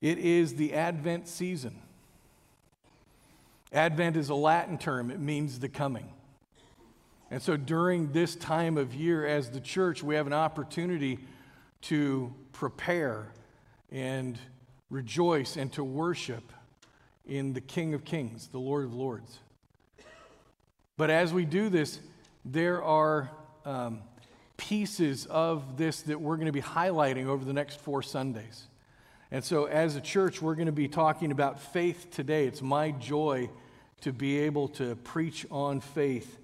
It 0.00 0.18
is 0.18 0.54
the 0.54 0.74
Advent 0.74 1.28
season. 1.28 1.80
Advent 3.72 4.16
is 4.16 4.28
a 4.28 4.34
Latin 4.34 4.78
term, 4.78 5.10
it 5.10 5.20
means 5.20 5.58
the 5.58 5.68
coming. 5.68 6.08
And 7.30 7.42
so 7.42 7.56
during 7.56 8.12
this 8.12 8.34
time 8.34 8.78
of 8.78 8.94
year, 8.94 9.26
as 9.26 9.50
the 9.50 9.60
church, 9.60 10.02
we 10.02 10.14
have 10.14 10.26
an 10.26 10.32
opportunity 10.32 11.18
to 11.82 12.32
prepare 12.52 13.32
and 13.92 14.38
rejoice 14.88 15.56
and 15.56 15.70
to 15.74 15.84
worship 15.84 16.52
in 17.26 17.52
the 17.52 17.60
King 17.60 17.92
of 17.92 18.04
Kings, 18.04 18.48
the 18.48 18.58
Lord 18.58 18.86
of 18.86 18.94
Lords. 18.94 19.38
But 20.96 21.10
as 21.10 21.32
we 21.32 21.44
do 21.44 21.68
this, 21.68 22.00
there 22.44 22.82
are 22.82 23.30
um, 23.66 24.00
pieces 24.56 25.26
of 25.26 25.76
this 25.76 26.02
that 26.02 26.18
we're 26.18 26.36
going 26.36 26.46
to 26.46 26.52
be 26.52 26.62
highlighting 26.62 27.26
over 27.26 27.44
the 27.44 27.52
next 27.52 27.78
four 27.80 28.02
Sundays. 28.02 28.66
And 29.30 29.44
so, 29.44 29.66
as 29.66 29.94
a 29.94 30.00
church, 30.00 30.40
we're 30.40 30.54
going 30.54 30.66
to 30.66 30.72
be 30.72 30.88
talking 30.88 31.32
about 31.32 31.60
faith 31.60 32.10
today. 32.10 32.46
It's 32.46 32.62
my 32.62 32.92
joy 32.92 33.50
to 34.00 34.12
be 34.12 34.38
able 34.38 34.68
to 34.68 34.96
preach 34.96 35.44
on 35.50 35.80
faith. 35.80 36.38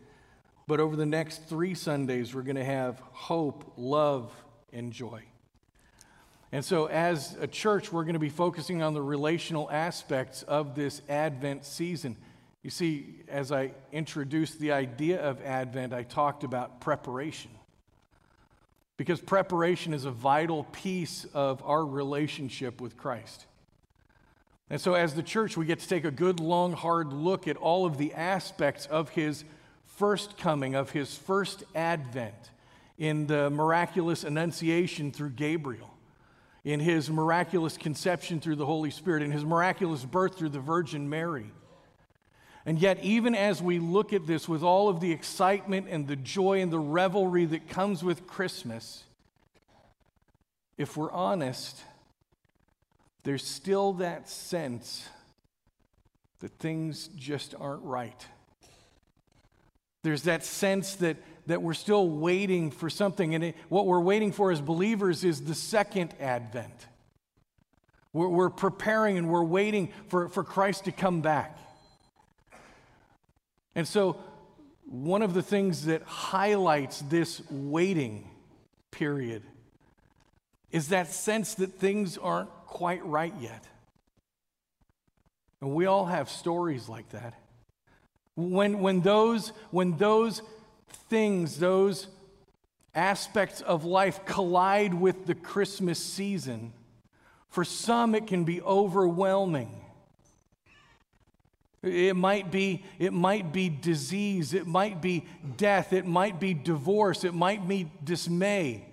But 0.67 0.81
over 0.81 0.95
the 0.95 1.07
next 1.07 1.49
three 1.49 1.75
Sundays, 1.75 2.35
we're 2.35 2.43
going 2.43 2.57
to 2.57 2.65
have 2.65 3.01
hope, 3.13 3.73
love, 3.77 4.31
and 4.71 4.93
joy. 4.93 5.23
And 6.53 6.63
so, 6.63 6.87
as 6.87 7.37
a 7.41 7.47
church, 7.47 7.91
we're 7.91 8.05
going 8.05 8.15
to 8.15 8.21
be 8.21 8.29
focusing 8.29 8.83
on 8.83 8.93
the 8.93 9.03
relational 9.03 9.71
aspects 9.71 10.43
of 10.43 10.75
this 10.75 11.01
Advent 11.09 11.65
season. 11.65 12.19
You 12.63 12.71
see, 12.71 13.23
as 13.29 13.51
I 13.51 13.73
introduced 13.93 14.59
the 14.59 14.73
idea 14.73 15.23
of 15.23 15.43
Advent, 15.43 15.95
I 15.95 16.03
talked 16.03 16.45
about 16.45 16.83
preparation. 16.83 17.51
Because 18.97 19.21
preparation 19.21 19.93
is 19.93 20.05
a 20.05 20.11
vital 20.11 20.65
piece 20.65 21.27
of 21.35 21.63
our 21.65 21.85
relationship 21.85 22.81
with 22.81 22.97
Christ. 22.97 23.47
And 24.71 24.81
so, 24.81 24.95
as 24.95 25.15
the 25.15 25.23
church, 25.23 25.57
we 25.57 25.67
get 25.67 25.81
to 25.81 25.89
take 25.89 26.05
a 26.05 26.11
good, 26.11 26.41
long, 26.41 26.73
hard 26.73 27.13
look 27.13 27.49
at 27.49 27.57
all 27.57 27.87
of 27.87 27.99
the 27.99 28.15
aspects 28.15 28.87
of 28.87 29.11
his 29.11 29.45
first 29.85 30.39
coming, 30.39 30.75
of 30.75 30.91
his 30.91 31.17
first 31.17 31.65
advent, 31.75 32.35
in 32.97 33.27
the 33.27 33.51
miraculous 33.51 34.25
annunciation 34.25 35.11
through 35.13 35.31
Gabriel, 35.31 35.93
in 36.65 36.81
his 36.81 37.11
miraculous 37.11 37.77
conception 37.77 38.41
through 38.41 38.57
the 38.57 38.67
Holy 38.67 38.91
Spirit, 38.91 39.23
in 39.23 39.33
his 39.33 39.45
miraculous 39.45 40.05
birth 40.05 40.39
through 40.39 40.49
the 40.49 40.61
Virgin 40.61 41.11
Mary. 41.11 41.51
And 42.67 42.79
yet, 42.79 43.03
even 43.03 43.35
as 43.35 43.61
we 43.61 43.79
look 43.79 44.13
at 44.13 44.27
this 44.27 44.49
with 44.49 44.63
all 44.63 44.89
of 44.89 45.01
the 45.01 45.13
excitement 45.13 45.87
and 45.91 46.09
the 46.09 46.17
joy 46.17 46.63
and 46.63 46.73
the 46.73 46.79
revelry 46.79 47.45
that 47.47 47.69
comes 47.69 48.03
with 48.03 48.27
Christmas, 48.27 49.05
if 50.79 50.97
we're 50.97 51.13
honest, 51.13 51.83
there's 53.23 53.45
still 53.45 53.95
that 53.95 54.29
sense 54.29 55.07
that 56.41 56.53
things 56.59 57.09
just 57.17 57.55
aren't 57.59 57.83
right. 57.83 58.27
There's 60.03 60.23
that 60.23 60.45
sense 60.45 60.97
that, 60.97 61.17
that 61.47 61.63
we're 61.63 61.75
still 61.75 62.09
waiting 62.09 62.71
for 62.71 62.91
something. 62.91 63.35
And 63.35 63.45
it, 63.45 63.57
what 63.69 63.87
we're 63.87 64.01
waiting 64.01 64.33
for 64.33 64.53
as 64.53 64.61
believers 64.61 65.25
is 65.25 65.43
the 65.43 65.55
second 65.55 66.15
advent. 66.21 66.87
We're, 68.13 68.29
we're 68.29 68.51
preparing 68.51 69.19
and 69.19 69.29
we're 69.29 69.45
waiting 69.45 69.93
for, 70.09 70.29
for 70.29 70.45
Christ 70.45 70.85
to 70.85 70.93
come 70.93 71.21
back. 71.21 71.59
And 73.75 73.87
so, 73.87 74.17
one 74.87 75.23
of 75.23 75.35
the 75.35 75.43
things 75.43 75.87
that 75.87 76.03
highlights 76.03 77.01
this 77.01 77.43
waiting 77.51 78.29
period 78.91 79.43
is 80.71 80.89
that 80.89 81.11
sense 81.11 81.55
that 81.55 81.73
things 81.75 82.19
aren't 82.19 82.51
quite 82.67 83.05
right 83.07 83.35
yet. 83.41 83.65
And 85.61 85.75
we 85.75 85.87
all 85.87 86.07
have 86.07 86.29
stories 86.29 86.89
like 86.89 87.09
that. 87.11 87.35
When, 88.37 88.81
when, 88.81 89.01
those, 89.01 89.53
when 89.71 89.97
those 89.97 90.43
things, 91.09 91.59
those 91.59 92.09
aspects 92.95 93.61
of 93.61 93.85
life 93.85 94.25
collide 94.27 94.95
with 94.95 95.27
the 95.27 95.35
Christmas 95.35 95.99
season, 95.99 96.73
for 97.49 97.65
some 97.65 98.15
it 98.15 98.27
can 98.27 98.45
be 98.45 98.61
overwhelming. 98.61 99.84
It 101.85 102.17
might 102.17 102.51
be, 102.51 102.83
it 102.99 103.13
might 103.13 103.53
be 103.53 103.69
disease, 103.69 104.55
it 104.55 104.67
might 104.67 105.03
be 105.03 105.27
death, 105.59 105.93
it 105.93 106.07
might 106.07 106.41
be 106.41 106.55
divorce, 106.55 107.25
it 107.25 107.35
might 107.35 107.69
be 107.69 107.91
dismay. 108.03 108.87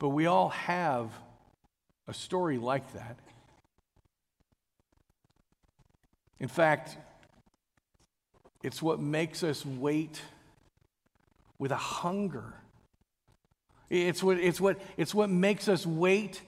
But 0.00 0.08
we 0.08 0.26
all 0.26 0.48
have 0.48 1.12
a 2.08 2.14
story 2.14 2.58
like 2.58 2.92
that. 2.94 3.16
In 6.40 6.48
fact, 6.48 6.96
it's 8.64 8.82
what 8.82 8.98
makes 8.98 9.44
us 9.44 9.64
wait 9.64 10.20
with 11.60 11.70
a 11.70 11.76
hunger. 11.76 12.54
It's 13.88 14.20
what, 14.20 14.38
it's 14.38 14.60
what, 14.60 14.80
it's 14.96 15.14
what 15.14 15.30
makes 15.30 15.68
us 15.68 15.86
wait 15.86 16.42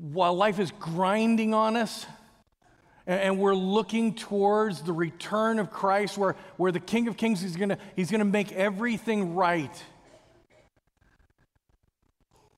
while 0.00 0.34
life 0.34 0.58
is 0.58 0.70
grinding 0.78 1.52
on 1.52 1.76
us 1.76 2.06
and 3.08 3.38
we're 3.38 3.54
looking 3.54 4.14
towards 4.14 4.82
the 4.82 4.92
return 4.92 5.58
of 5.58 5.70
Christ, 5.70 6.18
where, 6.18 6.36
where 6.58 6.70
the 6.70 6.78
King 6.78 7.08
of 7.08 7.16
Kings 7.16 7.42
is 7.42 7.56
gonna, 7.56 7.78
he's 7.96 8.10
gonna 8.10 8.26
make 8.26 8.52
everything 8.52 9.34
right. 9.34 9.82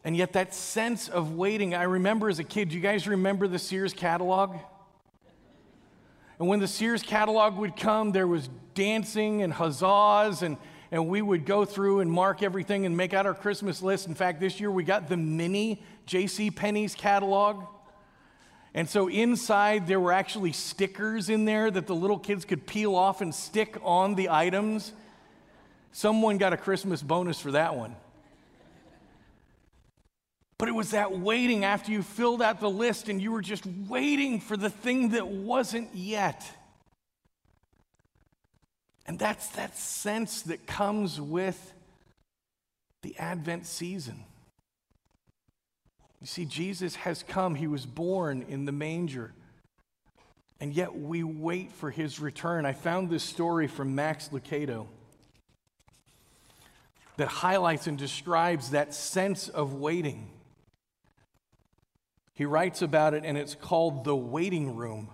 And 0.02 0.16
yet, 0.16 0.32
that 0.32 0.52
sense 0.52 1.08
of 1.08 1.36
waiting, 1.36 1.74
I 1.74 1.84
remember 1.84 2.28
as 2.28 2.40
a 2.40 2.44
kid, 2.44 2.70
do 2.70 2.74
you 2.74 2.80
guys 2.80 3.06
remember 3.06 3.46
the 3.46 3.58
Sears 3.60 3.92
catalog? 3.92 4.56
And 6.40 6.48
when 6.48 6.58
the 6.58 6.66
Sears 6.66 7.02
catalog 7.02 7.56
would 7.58 7.76
come, 7.76 8.10
there 8.10 8.26
was 8.26 8.48
dancing 8.74 9.42
and 9.42 9.52
huzzas, 9.52 10.42
and, 10.42 10.56
and 10.90 11.06
we 11.06 11.22
would 11.22 11.44
go 11.44 11.64
through 11.64 12.00
and 12.00 12.10
mark 12.10 12.42
everything 12.42 12.86
and 12.86 12.96
make 12.96 13.14
out 13.14 13.24
our 13.24 13.34
Christmas 13.34 13.82
list. 13.82 14.08
In 14.08 14.14
fact, 14.16 14.40
this 14.40 14.58
year 14.58 14.70
we 14.70 14.82
got 14.82 15.08
the 15.08 15.18
mini 15.18 15.82
J.C. 16.06 16.50
Penney's 16.50 16.96
catalog. 16.96 17.66
And 18.74 18.88
so 18.88 19.08
inside, 19.08 19.86
there 19.86 19.98
were 19.98 20.12
actually 20.12 20.52
stickers 20.52 21.28
in 21.28 21.44
there 21.44 21.70
that 21.70 21.86
the 21.86 21.94
little 21.94 22.18
kids 22.18 22.44
could 22.44 22.66
peel 22.66 22.94
off 22.94 23.20
and 23.20 23.34
stick 23.34 23.76
on 23.82 24.14
the 24.14 24.30
items. 24.30 24.92
Someone 25.92 26.38
got 26.38 26.52
a 26.52 26.56
Christmas 26.56 27.02
bonus 27.02 27.40
for 27.40 27.50
that 27.52 27.74
one. 27.74 27.96
But 30.56 30.68
it 30.68 30.72
was 30.72 30.90
that 30.90 31.18
waiting 31.18 31.64
after 31.64 31.90
you 31.90 32.02
filled 32.02 32.42
out 32.42 32.60
the 32.60 32.70
list 32.70 33.08
and 33.08 33.20
you 33.20 33.32
were 33.32 33.40
just 33.40 33.64
waiting 33.88 34.40
for 34.40 34.56
the 34.56 34.70
thing 34.70 35.10
that 35.10 35.26
wasn't 35.26 35.88
yet. 35.94 36.48
And 39.06 39.18
that's 39.18 39.48
that 39.48 39.76
sense 39.76 40.42
that 40.42 40.66
comes 40.66 41.20
with 41.20 41.72
the 43.02 43.16
Advent 43.18 43.66
season. 43.66 44.22
You 46.20 46.26
see, 46.26 46.44
Jesus 46.44 46.96
has 46.96 47.22
come. 47.22 47.54
He 47.54 47.66
was 47.66 47.86
born 47.86 48.44
in 48.48 48.66
the 48.66 48.72
manger. 48.72 49.32
And 50.60 50.74
yet 50.74 50.94
we 50.94 51.22
wait 51.22 51.72
for 51.72 51.90
his 51.90 52.20
return. 52.20 52.66
I 52.66 52.74
found 52.74 53.08
this 53.08 53.24
story 53.24 53.66
from 53.66 53.94
Max 53.94 54.28
Lucado 54.28 54.86
that 57.16 57.28
highlights 57.28 57.86
and 57.86 57.96
describes 57.96 58.70
that 58.70 58.94
sense 58.94 59.48
of 59.48 59.74
waiting. 59.74 60.30
He 62.34 62.44
writes 62.44 62.82
about 62.82 63.14
it, 63.14 63.24
and 63.24 63.36
it's 63.36 63.54
called 63.54 64.04
The 64.04 64.16
Waiting 64.16 64.76
Room. 64.76 65.08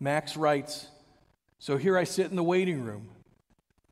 Max 0.00 0.36
writes 0.36 0.88
So 1.58 1.76
here 1.76 1.96
I 1.96 2.04
sit 2.04 2.30
in 2.30 2.36
the 2.36 2.42
waiting 2.42 2.84
room. 2.84 3.08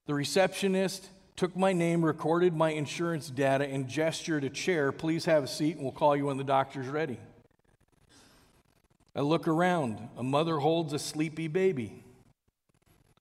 The 0.06 0.14
receptionist 0.14 1.08
took 1.40 1.56
my 1.56 1.72
name, 1.72 2.04
recorded 2.04 2.54
my 2.54 2.70
insurance 2.70 3.30
data, 3.30 3.66
and 3.66 3.88
gestured 3.88 4.44
a 4.44 4.50
chair. 4.50 4.92
Please 4.92 5.24
have 5.24 5.42
a 5.42 5.46
seat, 5.46 5.76
and 5.76 5.82
we'll 5.82 5.90
call 5.90 6.14
you 6.14 6.26
when 6.26 6.36
the 6.36 6.44
doctor's 6.44 6.86
ready. 6.86 7.18
I 9.16 9.22
look 9.22 9.48
around. 9.48 10.06
A 10.18 10.22
mother 10.22 10.58
holds 10.58 10.92
a 10.92 10.98
sleepy 10.98 11.48
baby. 11.48 12.04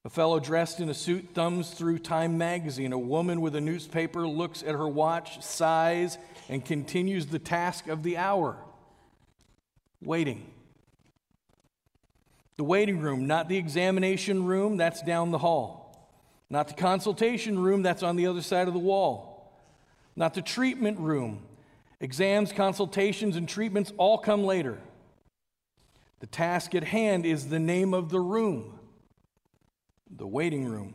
A 0.04 0.10
fellow 0.10 0.38
dressed 0.38 0.80
in 0.80 0.90
a 0.90 0.94
suit 0.94 1.30
thumbs 1.32 1.70
through 1.70 2.00
Time 2.00 2.36
magazine. 2.36 2.92
A 2.92 2.98
woman 2.98 3.40
with 3.40 3.56
a 3.56 3.60
newspaper 3.62 4.28
looks 4.28 4.62
at 4.62 4.74
her 4.74 4.86
watch, 4.86 5.42
sighs, 5.42 6.18
and 6.50 6.62
continues 6.62 7.24
the 7.24 7.38
task 7.38 7.88
of 7.88 8.02
the 8.02 8.18
hour 8.18 8.58
waiting. 10.02 10.46
The 12.58 12.64
waiting 12.64 13.00
room, 13.00 13.26
not 13.26 13.48
the 13.48 13.56
examination 13.56 14.44
room, 14.44 14.76
that's 14.76 15.00
down 15.00 15.30
the 15.30 15.38
hall. 15.38 15.79
Not 16.50 16.68
the 16.68 16.74
consultation 16.74 17.58
room, 17.58 17.82
that's 17.82 18.02
on 18.02 18.16
the 18.16 18.26
other 18.26 18.42
side 18.42 18.66
of 18.66 18.74
the 18.74 18.80
wall. 18.80 19.52
Not 20.16 20.34
the 20.34 20.42
treatment 20.42 20.98
room. 20.98 21.46
Exams, 22.00 22.52
consultations, 22.52 23.36
and 23.36 23.48
treatments 23.48 23.92
all 23.96 24.18
come 24.18 24.42
later. 24.42 24.78
The 26.18 26.26
task 26.26 26.74
at 26.74 26.84
hand 26.84 27.24
is 27.24 27.48
the 27.48 27.60
name 27.60 27.94
of 27.94 28.10
the 28.10 28.20
room 28.20 28.80
the 30.16 30.26
waiting 30.26 30.64
room. 30.64 30.94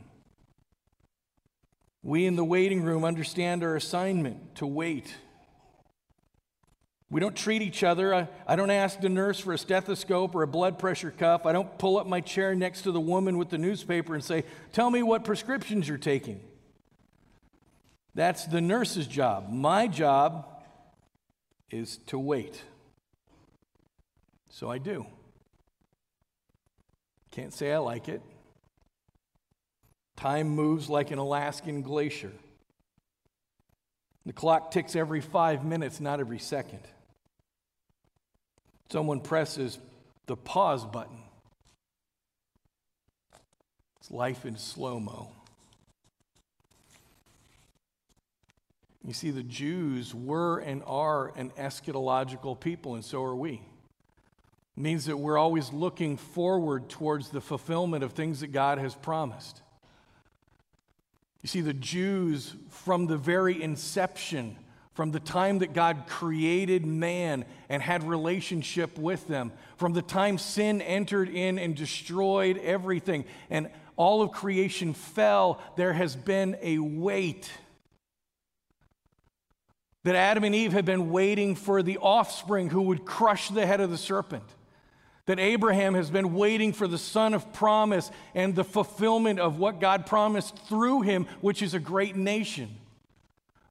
We 2.03 2.25
in 2.25 2.35
the 2.35 2.43
waiting 2.43 2.83
room 2.83 3.03
understand 3.03 3.63
our 3.63 3.75
assignment 3.75 4.55
to 4.55 4.67
wait. 4.67 5.15
We 7.15 7.21
don't 7.21 7.33
treat 7.33 7.61
each 7.61 7.81
other. 7.81 8.13
I, 8.13 8.27
I 8.45 8.57
don't 8.57 8.71
ask 8.71 8.99
the 8.99 9.07
nurse 9.07 9.39
for 9.39 9.53
a 9.53 9.57
stethoscope 9.57 10.35
or 10.35 10.43
a 10.43 10.47
blood 10.47 10.77
pressure 10.77 11.11
cuff. 11.11 11.45
I 11.45 11.53
don't 11.53 11.77
pull 11.77 11.97
up 11.97 12.07
my 12.07 12.19
chair 12.19 12.53
next 12.53 12.81
to 12.81 12.91
the 12.91 12.99
woman 12.99 13.37
with 13.37 13.47
the 13.47 13.57
newspaper 13.57 14.15
and 14.15 14.21
say, 14.21 14.43
Tell 14.73 14.91
me 14.91 15.01
what 15.01 15.23
prescriptions 15.23 15.87
you're 15.87 15.97
taking. 15.97 16.41
That's 18.15 18.43
the 18.45 18.59
nurse's 18.59 19.07
job. 19.07 19.49
My 19.49 19.87
job 19.87 20.45
is 21.71 21.99
to 22.07 22.19
wait. 22.19 22.61
So 24.49 24.69
I 24.69 24.77
do. 24.77 25.05
Can't 27.31 27.53
say 27.53 27.71
I 27.71 27.77
like 27.77 28.09
it. 28.09 28.21
Time 30.17 30.49
moves 30.49 30.89
like 30.89 31.11
an 31.11 31.19
Alaskan 31.19 31.81
glacier. 31.81 32.33
The 34.25 34.33
clock 34.33 34.71
ticks 34.71 34.97
every 34.97 35.21
five 35.21 35.63
minutes, 35.63 36.01
not 36.01 36.19
every 36.19 36.39
second. 36.39 36.81
Someone 38.89 39.19
presses 39.19 39.79
the 40.27 40.35
pause 40.35 40.85
button. 40.85 41.19
It's 43.99 44.11
life 44.11 44.45
in 44.45 44.57
slow 44.57 44.99
mo. 44.99 45.31
You 49.03 49.13
see, 49.13 49.29
the 49.29 49.43
Jews 49.43 50.15
were 50.15 50.59
and 50.59 50.81
are 50.87 51.31
an 51.37 51.51
eschatological 51.57 52.59
people, 52.59 52.95
and 52.95 53.05
so 53.05 53.23
are 53.23 53.35
we. 53.35 53.61
It 54.77 54.81
means 54.81 55.05
that 55.05 55.17
we're 55.17 55.37
always 55.37 55.71
looking 55.71 56.17
forward 56.17 56.89
towards 56.89 57.29
the 57.29 57.41
fulfillment 57.41 58.03
of 58.03 58.13
things 58.13 58.39
that 58.39 58.47
God 58.51 58.77
has 58.79 58.95
promised. 58.95 59.61
You 61.43 61.47
see, 61.47 61.61
the 61.61 61.73
Jews, 61.73 62.55
from 62.69 63.05
the 63.05 63.17
very 63.17 63.61
inception, 63.61 64.57
from 64.95 65.11
the 65.11 65.19
time 65.19 65.59
that 65.59 65.73
God 65.73 66.05
created 66.07 66.85
man 66.85 67.45
and 67.69 67.81
had 67.83 68.03
relationship 68.03 68.97
with 68.97 69.27
them, 69.27 69.51
from 69.77 69.93
the 69.93 70.01
time 70.01 70.37
sin 70.37 70.81
entered 70.81 71.29
in 71.29 71.59
and 71.59 71.75
destroyed 71.75 72.57
everything, 72.57 73.25
and 73.49 73.69
all 73.97 74.21
of 74.21 74.31
creation 74.31 74.93
fell, 74.93 75.61
there 75.75 75.93
has 75.93 76.15
been 76.15 76.57
a 76.61 76.79
wait. 76.79 77.51
That 80.05 80.15
Adam 80.15 80.43
and 80.45 80.55
Eve 80.55 80.73
had 80.73 80.85
been 80.85 81.11
waiting 81.11 81.55
for 81.55 81.83
the 81.83 81.97
offspring 81.97 82.69
who 82.69 82.83
would 82.83 83.05
crush 83.05 83.49
the 83.49 83.65
head 83.65 83.81
of 83.81 83.91
the 83.91 83.97
serpent 83.97 84.45
that 85.25 85.39
Abraham 85.39 85.95
has 85.95 86.11
been 86.11 86.35
waiting 86.35 86.71
for 86.71 86.87
the 86.87 86.97
son 86.97 87.33
of 87.33 87.51
promise 87.51 88.11
and 88.35 88.55
the 88.55 88.63
fulfillment 88.63 89.39
of 89.39 89.57
what 89.57 89.81
God 89.81 90.05
promised 90.05 90.55
through 90.67 91.01
him, 91.01 91.25
which 91.41 91.61
is 91.61 91.73
a 91.73 91.79
great 91.79 92.15
nation. 92.15 92.69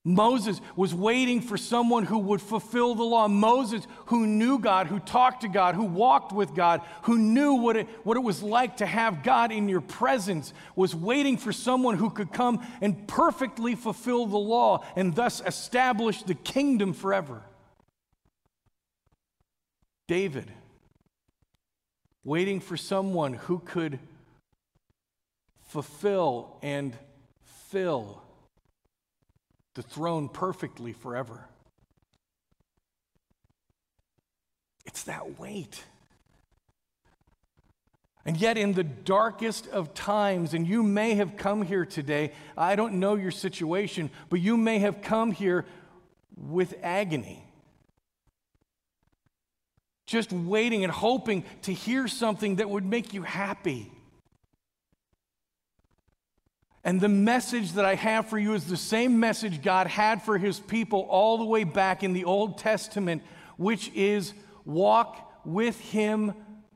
Moses 0.06 0.60
was 0.76 0.94
waiting 0.94 1.40
for 1.40 1.56
someone 1.56 2.04
who 2.04 2.18
would 2.18 2.42
fulfill 2.42 2.94
the 2.94 3.02
law. 3.02 3.26
Moses, 3.26 3.86
who 4.06 4.26
knew 4.26 4.58
God, 4.58 4.86
who 4.86 4.98
talked 4.98 5.40
to 5.40 5.48
God, 5.48 5.74
who 5.74 5.84
walked 5.84 6.30
with 6.30 6.54
God, 6.54 6.82
who 7.04 7.16
knew 7.16 7.54
what 7.54 7.76
it, 7.76 7.88
what 8.04 8.18
it 8.18 8.22
was 8.22 8.42
like 8.42 8.76
to 8.78 8.86
have 8.86 9.22
God 9.22 9.50
in 9.50 9.66
your 9.66 9.80
presence, 9.80 10.52
was 10.76 10.94
waiting 10.94 11.38
for 11.38 11.52
someone 11.52 11.96
who 11.96 12.10
could 12.10 12.34
come 12.34 12.66
and 12.82 13.08
perfectly 13.08 13.74
fulfill 13.74 14.26
the 14.26 14.36
law 14.36 14.84
and 14.94 15.14
thus 15.14 15.40
establish 15.46 16.22
the 16.22 16.34
kingdom 16.34 16.92
forever. 16.92 17.40
David 20.06 20.52
waiting 22.24 22.60
for 22.60 22.76
someone 22.76 23.32
who 23.32 23.58
could 23.58 23.98
fulfill 25.68 26.58
and 26.62 26.94
fill 27.70 28.23
the 29.74 29.82
throne 29.82 30.28
perfectly 30.28 30.92
forever. 30.92 31.46
It's 34.86 35.04
that 35.04 35.38
wait. 35.38 35.82
And 38.26 38.38
yet, 38.38 38.56
in 38.56 38.72
the 38.72 38.84
darkest 38.84 39.66
of 39.68 39.92
times, 39.92 40.54
and 40.54 40.66
you 40.66 40.82
may 40.82 41.14
have 41.16 41.36
come 41.36 41.62
here 41.62 41.84
today, 41.84 42.32
I 42.56 42.74
don't 42.74 42.94
know 42.94 43.16
your 43.16 43.30
situation, 43.30 44.10
but 44.30 44.40
you 44.40 44.56
may 44.56 44.78
have 44.78 45.02
come 45.02 45.30
here 45.30 45.66
with 46.36 46.74
agony 46.82 47.44
just 50.06 50.32
waiting 50.32 50.84
and 50.84 50.92
hoping 50.92 51.44
to 51.62 51.72
hear 51.72 52.08
something 52.08 52.56
that 52.56 52.68
would 52.68 52.84
make 52.84 53.14
you 53.14 53.22
happy. 53.22 53.90
And 56.84 57.00
the 57.00 57.08
message 57.08 57.72
that 57.72 57.86
I 57.86 57.94
have 57.94 58.28
for 58.28 58.38
you 58.38 58.52
is 58.52 58.66
the 58.66 58.76
same 58.76 59.18
message 59.18 59.62
God 59.62 59.86
had 59.86 60.22
for 60.22 60.36
his 60.36 60.60
people 60.60 61.00
all 61.08 61.38
the 61.38 61.44
way 61.44 61.64
back 61.64 62.02
in 62.02 62.12
the 62.12 62.24
Old 62.24 62.58
Testament, 62.58 63.22
which 63.56 63.90
is 63.94 64.34
walk 64.66 65.32
with 65.46 65.80
him 65.80 66.34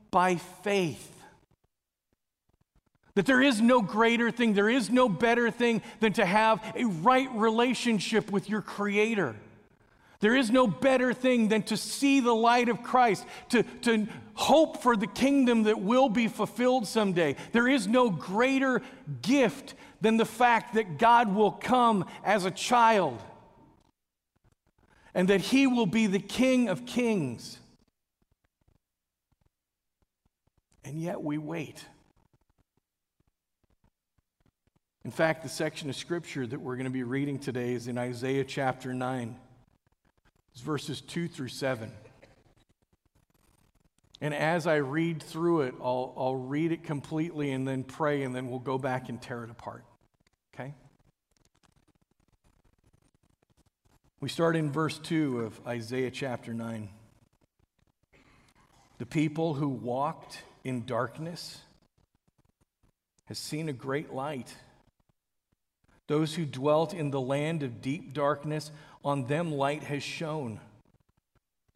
by 0.09 0.37
faith. 0.37 1.05
That 3.13 3.27
there 3.27 3.41
is 3.41 3.61
no 3.61 3.81
greater 3.81 4.31
thing, 4.31 4.53
there 4.53 4.69
is 4.69 4.89
no 4.89 5.09
better 5.09 5.51
thing 5.51 5.83
than 5.99 6.13
to 6.13 6.25
have 6.25 6.63
a 6.75 6.85
right 6.85 7.29
relationship 7.35 8.31
with 8.31 8.49
your 8.49 8.61
Creator. 8.61 9.35
There 10.21 10.35
is 10.35 10.51
no 10.51 10.67
better 10.67 11.13
thing 11.13 11.47
than 11.47 11.63
to 11.63 11.77
see 11.77 12.19
the 12.19 12.33
light 12.33 12.67
of 12.67 12.83
Christ, 12.83 13.25
to, 13.49 13.63
to 13.63 14.07
hope 14.33 14.81
for 14.81 14.97
the 14.97 15.07
kingdom 15.07 15.63
that 15.63 15.79
will 15.79 16.09
be 16.09 16.27
fulfilled 16.27 16.87
someday. 16.87 17.37
There 17.53 17.67
is 17.69 17.87
no 17.87 18.09
greater 18.09 18.81
gift 19.21 19.75
than 20.01 20.17
the 20.17 20.25
fact 20.25 20.73
that 20.73 20.97
God 20.97 21.33
will 21.33 21.51
come 21.51 22.05
as 22.23 22.43
a 22.43 22.51
child 22.51 23.21
and 25.13 25.27
that 25.29 25.41
he 25.41 25.67
will 25.67 25.85
be 25.85 26.07
the 26.07 26.19
King 26.19 26.67
of 26.67 26.85
kings. 26.85 27.57
And 30.83 31.01
yet 31.01 31.21
we 31.21 31.37
wait. 31.37 31.83
In 35.05 35.11
fact, 35.11 35.43
the 35.43 35.49
section 35.49 35.89
of 35.89 35.95
scripture 35.95 36.45
that 36.45 36.59
we're 36.59 36.75
going 36.75 36.85
to 36.85 36.91
be 36.91 37.03
reading 37.03 37.39
today 37.39 37.73
is 37.73 37.87
in 37.87 37.97
Isaiah 37.97 38.43
chapter 38.43 38.93
9. 38.93 39.35
It's 40.53 40.61
verses 40.61 41.01
2 41.01 41.27
through 41.27 41.49
7. 41.49 41.91
And 44.21 44.33
as 44.33 44.67
I 44.67 44.77
read 44.77 45.23
through 45.23 45.61
it, 45.61 45.75
I'll, 45.81 46.13
I'll 46.17 46.35
read 46.35 46.71
it 46.71 46.83
completely 46.83 47.51
and 47.51 47.67
then 47.67 47.83
pray, 47.83 48.23
and 48.23 48.35
then 48.35 48.49
we'll 48.49 48.59
go 48.59 48.77
back 48.77 49.07
and 49.09 49.21
tear 49.21 49.43
it 49.43 49.49
apart. 49.49 49.85
Okay? 50.53 50.73
We 54.19 54.27
start 54.27 54.57
in 54.57 54.71
verse 54.71 54.99
2 54.99 55.41
of 55.41 55.65
Isaiah 55.65 56.11
chapter 56.11 56.53
9. 56.53 56.89
The 58.97 59.05
people 59.05 59.53
who 59.53 59.69
walked 59.69 60.43
in 60.65 60.85
darkness 60.85 61.61
has 63.25 63.39
seen 63.39 63.69
a 63.69 63.73
great 63.73 64.13
light. 64.13 64.53
Those 66.07 66.35
who 66.35 66.45
dwelt 66.45 66.93
in 66.93 67.11
the 67.11 67.21
land 67.21 67.63
of 67.63 67.81
deep 67.81 68.13
darkness, 68.13 68.71
on 69.03 69.25
them 69.27 69.51
light 69.51 69.83
has 69.83 70.03
shone. 70.03 70.59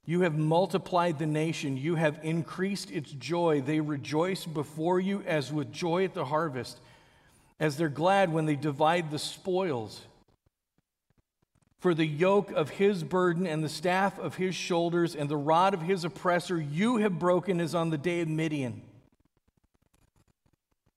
You 0.06 0.22
have 0.22 0.38
multiplied 0.38 1.18
the 1.18 1.26
nation, 1.26 1.78
you 1.78 1.96
have 1.96 2.20
increased 2.24 2.92
its 2.92 3.12
joy. 3.12 3.62
They 3.62 3.80
rejoice 3.80 4.46
before 4.46 5.00
you 5.00 5.24
as 5.26 5.52
with 5.52 5.72
joy 5.72 6.04
at 6.04 6.14
the 6.14 6.26
harvest, 6.26 6.80
as 7.60 7.78
they're 7.78 7.88
glad 7.88 8.32
when 8.34 8.46
they 8.46 8.58
divide 8.58 9.12
the 9.12 9.20
spoils. 9.20 10.02
For 11.80 11.94
the 11.94 12.06
yoke 12.06 12.52
of 12.52 12.70
his 12.72 13.04
burden 13.04 13.48
and 13.48 13.64
the 13.64 13.70
staff 13.70 14.18
of 14.20 14.36
his 14.36 14.56
shoulders 14.56 15.16
and 15.16 15.30
the 15.30 15.38
rod 15.38 15.74
of 15.74 15.82
his 15.82 16.04
oppressor 16.04 16.60
you 16.60 16.98
have 16.98 17.20
broken 17.20 17.60
as 17.60 17.76
on 17.76 17.90
the 17.90 17.98
day 17.98 18.22
of 18.22 18.28
Midian. 18.28 18.82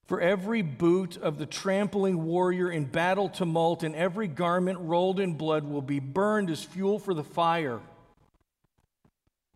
For 0.07 0.21
every 0.21 0.63
boot 0.63 1.17
of 1.17 1.39
the 1.39 1.47
trampling 1.47 2.25
warrior 2.25 2.71
in 2.71 2.85
battle 2.85 3.29
tumult 3.29 3.83
and 3.83 3.95
every 3.97 4.29
garment 4.29 4.79
rolled 4.81 5.19
in 5.19 5.35
blood 5.35 5.65
will 5.65 5.83
be 5.83 5.99
burned 5.99 6.49
as 6.49 6.63
fuel 6.63 7.01
for 7.01 7.13
the 7.13 7.25
fire. 7.25 7.81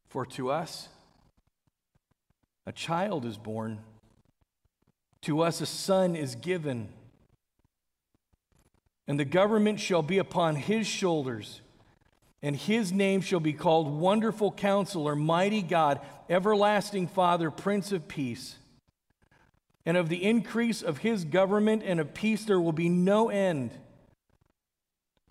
For 0.09 0.27
to 0.27 0.51
us 0.51 0.89
a 2.67 2.73
child 2.73 3.25
is 3.25 3.39
born, 3.39 3.79
to 5.23 5.41
us 5.41 5.61
a 5.61 5.67
son 5.67 6.17
is 6.17 6.35
given, 6.35 6.89
and 9.07 9.21
the 9.21 9.25
government 9.25 9.79
shall 9.79 10.03
be 10.03 10.19
upon 10.19 10.57
his 10.57 10.87
shoulders, 10.87 11.61
and 12.43 12.57
his 12.57 12.93
name 12.93 13.21
shall 13.21 13.41
be 13.41 13.53
called 13.53 13.89
Wonderful 13.89 14.51
Counselor, 14.53 15.15
Mighty 15.15 15.63
God, 15.63 16.01
Everlasting 16.29 17.07
Father, 17.07 17.53
Prince 17.53 17.93
of 17.93 18.09
Peace. 18.09 18.57
And 19.87 19.97
of 19.97 20.09
the 20.09 20.23
increase 20.23 20.83
of 20.83 20.99
his 20.99 21.25
government 21.25 21.83
and 21.85 22.01
of 22.01 22.15
peace 22.15 22.45
there 22.45 22.61
will 22.61 22.73
be 22.73 22.89
no 22.89 23.31
end. 23.31 23.71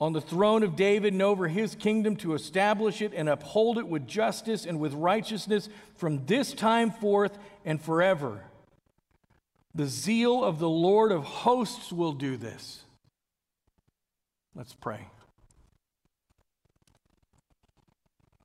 On 0.02 0.14
the 0.14 0.22
throne 0.22 0.64
of 0.64 0.76
David 0.76 1.14
and 1.14 1.22
over 1.22 1.48
his 1.48 1.76
kingdom 1.76 2.16
to 2.18 2.34
establish 2.34 3.02
it 3.02 3.14
and 3.14 3.28
uphold 3.28 3.78
it 3.78 3.88
with 3.88 4.08
justice 4.08 4.66
and 4.66 4.80
with 4.80 4.94
righteousness 4.94 5.68
from 5.96 6.26
this 6.26 6.54
time 6.54 6.92
forth 6.92 7.38
and 7.66 7.82
forever. 7.82 8.46
The 9.76 9.86
zeal 9.86 10.44
of 10.44 10.58
the 10.58 10.70
Lord 10.70 11.12
of 11.12 11.24
hosts 11.24 11.92
will 11.92 12.14
do 12.14 12.38
this. 12.38 12.84
Let's 14.56 14.74
pray. 14.74 15.08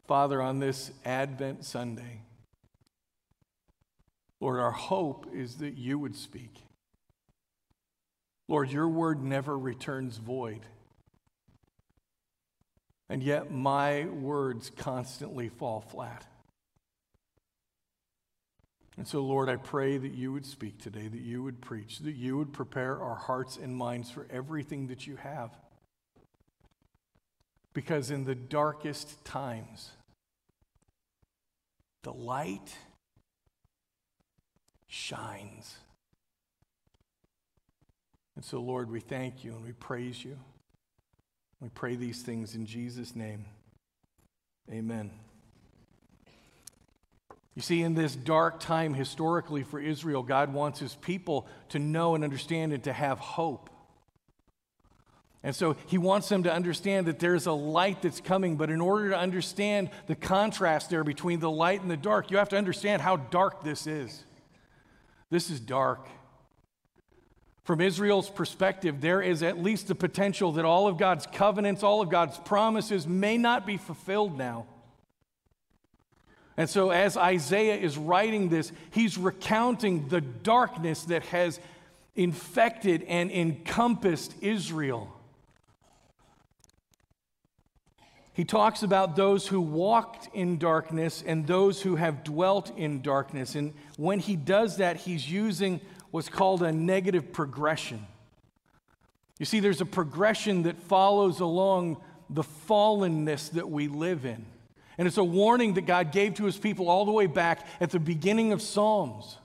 Father, 0.07 0.43
on 0.43 0.59
this 0.59 0.91
Advent 1.05 1.65
Sunday, 1.65 2.21
Lord, 4.45 4.61
our 4.61 4.73
hope 4.73 5.27
is 5.33 5.55
that 5.55 5.79
you 5.79 5.99
would 5.99 6.15
speak. 6.15 6.53
Lord, 8.47 8.71
your 8.71 8.87
word 8.87 9.25
never 9.25 9.59
returns 9.59 10.19
void. 10.19 10.67
And 13.09 13.23
yet 13.23 13.51
my 13.51 14.05
words 14.05 14.71
constantly 14.77 15.49
fall 15.49 15.81
flat. 15.81 16.27
And 18.99 19.09
so, 19.09 19.23
Lord, 19.23 19.49
I 19.49 19.57
pray 19.57 19.97
that 19.97 20.13
you 20.13 20.31
would 20.35 20.45
speak 20.45 20.79
today, 20.79 21.09
that 21.09 21.23
you 21.23 21.43
would 21.43 21.63
preach, 21.63 22.01
that 22.01 22.15
you 22.15 22.37
would 22.37 22.53
prepare 22.53 23.01
our 23.01 23.17
hearts 23.17 23.57
and 23.57 23.75
minds 23.75 24.11
for 24.11 24.27
everything 24.31 24.89
that 24.89 25.07
you 25.07 25.17
have. 25.17 25.53
Because 27.73 28.11
in 28.11 28.27
the 28.27 28.35
darkest 28.35 29.25
times, 29.25 29.93
the 32.03 32.13
light 32.13 32.77
shines. 34.95 35.75
And 38.37 38.45
so, 38.45 38.61
Lord, 38.61 38.91
we 38.91 39.01
thank 39.01 39.45
you 39.45 39.53
and 39.53 39.65
we 39.65 39.73
praise 39.73 40.25
you. 40.25 40.39
We 41.61 41.69
pray 41.69 41.97
these 41.97 42.23
things 42.23 42.55
in 42.55 42.67
Jesus' 42.67 43.17
name. 43.17 43.45
Amen. 44.71 45.11
You 47.55 47.63
see, 47.63 47.83
in 47.83 47.95
this 47.95 48.17
dark 48.17 48.61
time 48.61 48.95
historically 48.95 49.63
for 49.63 49.81
Israel, 49.81 50.23
God 50.23 50.53
wants 50.53 50.81
his 50.81 50.95
people 50.97 51.47
to 51.71 51.79
know 51.79 52.15
and 52.15 52.25
understand 52.25 52.73
and 52.73 52.83
to 52.85 52.93
have 52.93 53.19
hope. 53.19 53.71
And 55.43 55.55
so 55.55 55.77
he 55.87 55.99
wants 55.99 56.29
them 56.29 56.45
to 56.45 56.53
understand 56.53 57.07
that 57.07 57.19
there's 57.19 57.47
a 57.47 57.53
light 57.53 58.03
that's 58.03 58.21
coming, 58.21 58.57
but 58.57 58.71
in 58.71 58.81
order 58.81 59.11
to 59.11 59.19
understand 59.19 59.91
the 60.07 60.15
contrast 60.15 60.89
there 60.89 61.05
between 61.05 61.39
the 61.41 61.51
light 61.51 61.83
and 61.83 61.91
the 61.91 61.97
dark, 61.97 62.31
you 62.31 62.39
have 62.39 62.49
to 62.51 62.57
understand 62.57 63.03
how 63.03 63.17
dark 63.17 63.63
this 63.63 63.87
is. 63.87 64.25
This 65.35 65.51
is 65.51 65.59
dark. 65.59 66.07
From 67.65 67.81
Israel's 67.81 68.31
perspective, 68.31 69.01
there 69.01 69.21
is 69.21 69.43
at 69.43 69.61
least 69.61 69.89
the 69.89 69.97
potential 69.97 70.53
that 70.53 70.65
all 70.65 70.87
of 70.87 70.97
God's 70.97 71.27
covenants, 71.27 71.83
all 71.83 72.01
of 72.01 72.09
God's 72.09 72.39
promises 72.39 73.05
may 73.05 73.37
not 73.37 73.67
be 73.67 73.77
fulfilled 73.77 74.39
now. 74.39 74.67
And 76.57 76.71
so, 76.71 76.91
as 76.91 77.17
Isaiah 77.17 77.75
is 77.75 77.99
writing 77.99 78.49
this, 78.49 78.71
he's 78.93 79.19
recounting 79.19 80.07
the 80.07 80.21
darkness 80.21 81.03
that 81.07 81.25
has 81.25 81.59
infected 82.15 83.03
and 83.03 83.33
encompassed 83.33 84.37
Israel. 84.41 85.14
He 88.35 88.45
talks 88.45 88.83
about 88.83 89.15
those 89.15 89.47
who 89.47 89.61
walked 89.61 90.29
in 90.35 90.59
darkness 90.59 91.23
and 91.25 91.47
those 91.47 91.81
who 91.81 91.95
have 91.95 92.25
dwelt 92.25 92.77
in 92.77 93.01
darkness. 93.01 93.55
And 93.55 93.73
when 93.97 94.19
he 94.19 94.35
does 94.35 94.79
that, 94.79 94.97
he's 94.97 95.31
using 95.31 95.81
what's 96.11 96.29
called 96.29 96.65
a 96.65 96.73
negative 96.73 97.33
progression. 97.33 98.05
You 99.39 99.47
see, 99.47 99.61
there's 99.61 99.81
a 99.81 99.87
progression 99.87 100.65
that 100.65 100.81
follows 100.83 101.39
along 101.39 102.03
the 102.29 102.43
fallenness 102.43 103.53
that 103.53 103.71
we 103.71 103.87
live 103.87 104.25
in. 104.25 104.45
And 104.99 105.07
it's 105.07 105.17
a 105.17 105.25
warning 105.25 105.75
that 105.75 105.87
God 105.87 106.11
gave 106.11 106.35
to 106.35 106.45
his 106.45 106.57
people 106.57 106.89
all 106.89 107.05
the 107.05 107.13
way 107.13 107.27
back 107.27 107.67
at 107.81 107.91
the 107.91 108.01
beginning 108.01 108.53
of 108.53 108.61
Psalms. 108.61 109.39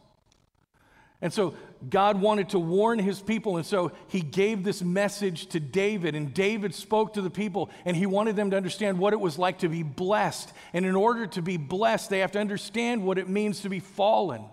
And 1.21 1.33
so 1.33 1.53
God 1.89 2.21
wanted 2.21 2.49
to 2.49 2.59
warn 2.59 2.99
his 2.99 3.21
people, 3.21 3.57
and 3.57 3.65
so 3.65 3.91
he 4.07 4.21
gave 4.21 4.63
this 4.63 4.81
message 4.81 5.47
to 5.47 5.59
David, 5.59 6.15
and 6.15 6.33
David 6.33 6.73
spoke 6.73 7.13
to 7.13 7.21
the 7.21 7.29
people, 7.29 7.69
and 7.85 7.95
he 7.95 8.05
wanted 8.05 8.35
them 8.35 8.51
to 8.51 8.57
understand 8.57 8.99
what 8.99 9.13
it 9.13 9.19
was 9.19 9.37
like 9.37 9.59
to 9.59 9.69
be 9.69 9.83
blessed. 9.83 10.53
And 10.73 10.85
in 10.85 10.95
order 10.95 11.27
to 11.27 11.41
be 11.41 11.57
blessed, 11.57 12.09
they 12.09 12.19
have 12.19 12.31
to 12.33 12.39
understand 12.39 13.03
what 13.03 13.17
it 13.17 13.27
means 13.27 13.61
to 13.61 13.69
be 13.69 13.79
fallen. 13.79 14.45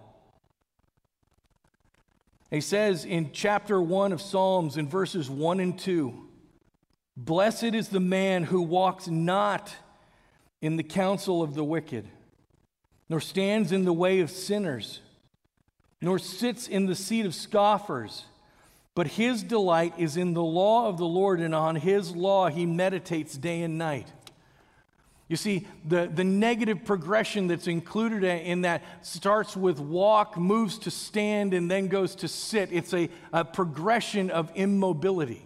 He 2.51 2.61
says 2.61 3.05
in 3.05 3.33
chapter 3.33 3.81
1 3.81 4.13
of 4.13 4.21
Psalms, 4.21 4.77
in 4.77 4.89
verses 4.89 5.29
1 5.29 5.61
and 5.61 5.79
2, 5.79 6.27
Blessed 7.17 7.65
is 7.65 7.89
the 7.89 8.01
man 8.01 8.45
who 8.45 8.61
walks 8.61 9.09
not 9.09 9.75
in 10.61 10.77
the 10.77 10.83
counsel 10.83 11.43
of 11.43 11.55
the 11.55 11.65
wicked, 11.65 12.09
nor 13.09 13.21
stands 13.21 13.73
in 13.73 13.85
the 13.85 13.93
way 13.93 14.21
of 14.21 14.31
sinners, 14.31 15.01
nor 16.01 16.19
sits 16.19 16.69
in 16.69 16.87
the 16.87 16.95
seat 16.95 17.27
of 17.27 17.35
scoffers. 17.35 18.25
But 18.95 19.09
his 19.09 19.43
delight 19.43 19.95
is 19.99 20.17
in 20.17 20.33
the 20.33 20.43
law 20.43 20.89
of 20.89 20.97
the 20.97 21.07
Lord, 21.07 21.41
and 21.41 21.55
on 21.55 21.77
his 21.77 22.17
law 22.17 22.49
he 22.49 22.65
meditates 22.65 23.37
day 23.37 23.63
and 23.63 23.77
night. 23.77 24.07
You 25.29 25.37
see, 25.37 25.67
the, 25.85 26.11
the 26.13 26.23
negative 26.23 26.85
progression 26.85 27.49
that's 27.49 27.67
included 27.67 28.23
in 28.23 28.63
that 28.63 28.83
starts 29.03 29.57
with 29.57 29.81
walk, 29.81 30.39
moves 30.39 30.79
to 30.81 30.91
stand, 30.91 31.53
and 31.53 31.71
then 31.71 31.89
goes 31.89 32.15
to 32.17 32.29
sit. 32.29 32.71
It's 32.73 32.95
a, 32.95 33.11
a 33.33 33.45
progression 33.45 34.31
of 34.31 34.53
immobility. 34.55 35.43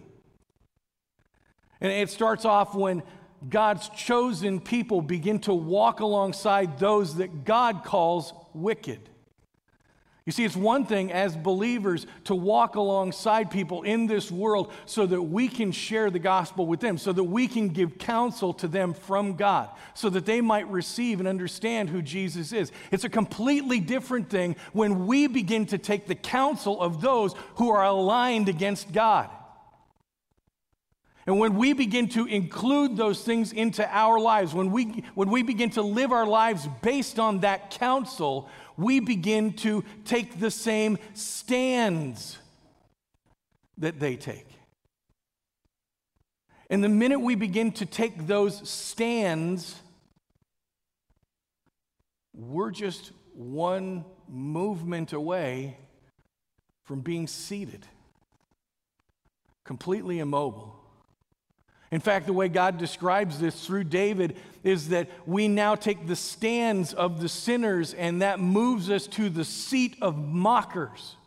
And 1.81 1.91
it 1.91 2.11
starts 2.11 2.45
off 2.45 2.75
when 2.75 3.01
God's 3.49 3.89
chosen 3.89 4.59
people 4.59 5.01
begin 5.01 5.39
to 5.39 5.53
walk 5.53 5.99
alongside 5.99 6.77
those 6.77 7.15
that 7.15 7.43
God 7.43 7.83
calls 7.83 8.33
wicked. 8.53 9.09
You 10.25 10.31
see, 10.31 10.45
it's 10.45 10.55
one 10.55 10.85
thing 10.85 11.11
as 11.11 11.35
believers 11.35 12.05
to 12.25 12.35
walk 12.35 12.75
alongside 12.75 13.49
people 13.49 13.81
in 13.81 14.05
this 14.05 14.31
world 14.31 14.71
so 14.85 15.07
that 15.07 15.19
we 15.19 15.47
can 15.47 15.71
share 15.71 16.11
the 16.11 16.19
gospel 16.19 16.67
with 16.67 16.79
them, 16.79 16.99
so 16.99 17.11
that 17.11 17.23
we 17.23 17.47
can 17.47 17.69
give 17.69 17.97
counsel 17.97 18.53
to 18.55 18.67
them 18.67 18.93
from 18.93 19.35
God, 19.35 19.69
so 19.95 20.11
that 20.11 20.27
they 20.27 20.39
might 20.39 20.69
receive 20.69 21.19
and 21.19 21.27
understand 21.27 21.89
who 21.89 22.03
Jesus 22.03 22.53
is. 22.53 22.71
It's 22.91 23.03
a 23.03 23.09
completely 23.09 23.79
different 23.79 24.29
thing 24.29 24.57
when 24.73 25.07
we 25.07 25.25
begin 25.25 25.65
to 25.67 25.79
take 25.79 26.05
the 26.05 26.13
counsel 26.13 26.79
of 26.79 27.01
those 27.01 27.33
who 27.55 27.71
are 27.71 27.83
aligned 27.83 28.47
against 28.47 28.91
God. 28.91 29.27
And 31.27 31.37
when 31.37 31.55
we 31.55 31.73
begin 31.73 32.09
to 32.09 32.25
include 32.25 32.97
those 32.97 33.23
things 33.23 33.51
into 33.51 33.87
our 33.95 34.19
lives, 34.19 34.53
when 34.53 34.71
we, 34.71 35.03
when 35.13 35.29
we 35.29 35.43
begin 35.43 35.69
to 35.71 35.81
live 35.81 36.11
our 36.11 36.25
lives 36.25 36.67
based 36.81 37.19
on 37.19 37.41
that 37.41 37.69
counsel, 37.71 38.49
we 38.75 38.99
begin 38.99 39.53
to 39.53 39.83
take 40.03 40.39
the 40.39 40.49
same 40.49 40.97
stands 41.13 42.37
that 43.77 43.99
they 43.99 44.15
take. 44.15 44.47
And 46.69 46.83
the 46.83 46.89
minute 46.89 47.19
we 47.19 47.35
begin 47.35 47.71
to 47.73 47.85
take 47.85 48.27
those 48.27 48.67
stands, 48.67 49.75
we're 52.33 52.71
just 52.71 53.11
one 53.33 54.05
movement 54.27 55.13
away 55.13 55.77
from 56.83 57.01
being 57.01 57.27
seated, 57.27 57.85
completely 59.63 60.19
immobile. 60.19 60.80
In 61.91 61.99
fact, 61.99 62.25
the 62.25 62.33
way 62.33 62.47
God 62.47 62.77
describes 62.77 63.39
this 63.39 63.65
through 63.65 63.83
David 63.83 64.37
is 64.63 64.89
that 64.89 65.09
we 65.25 65.49
now 65.49 65.75
take 65.75 66.07
the 66.07 66.15
stands 66.15 66.93
of 66.93 67.21
the 67.21 67.27
sinners, 67.27 67.93
and 67.93 68.21
that 68.21 68.39
moves 68.39 68.89
us 68.89 69.07
to 69.07 69.29
the 69.29 69.43
seat 69.43 69.97
of 70.01 70.17
mockers, 70.17 71.17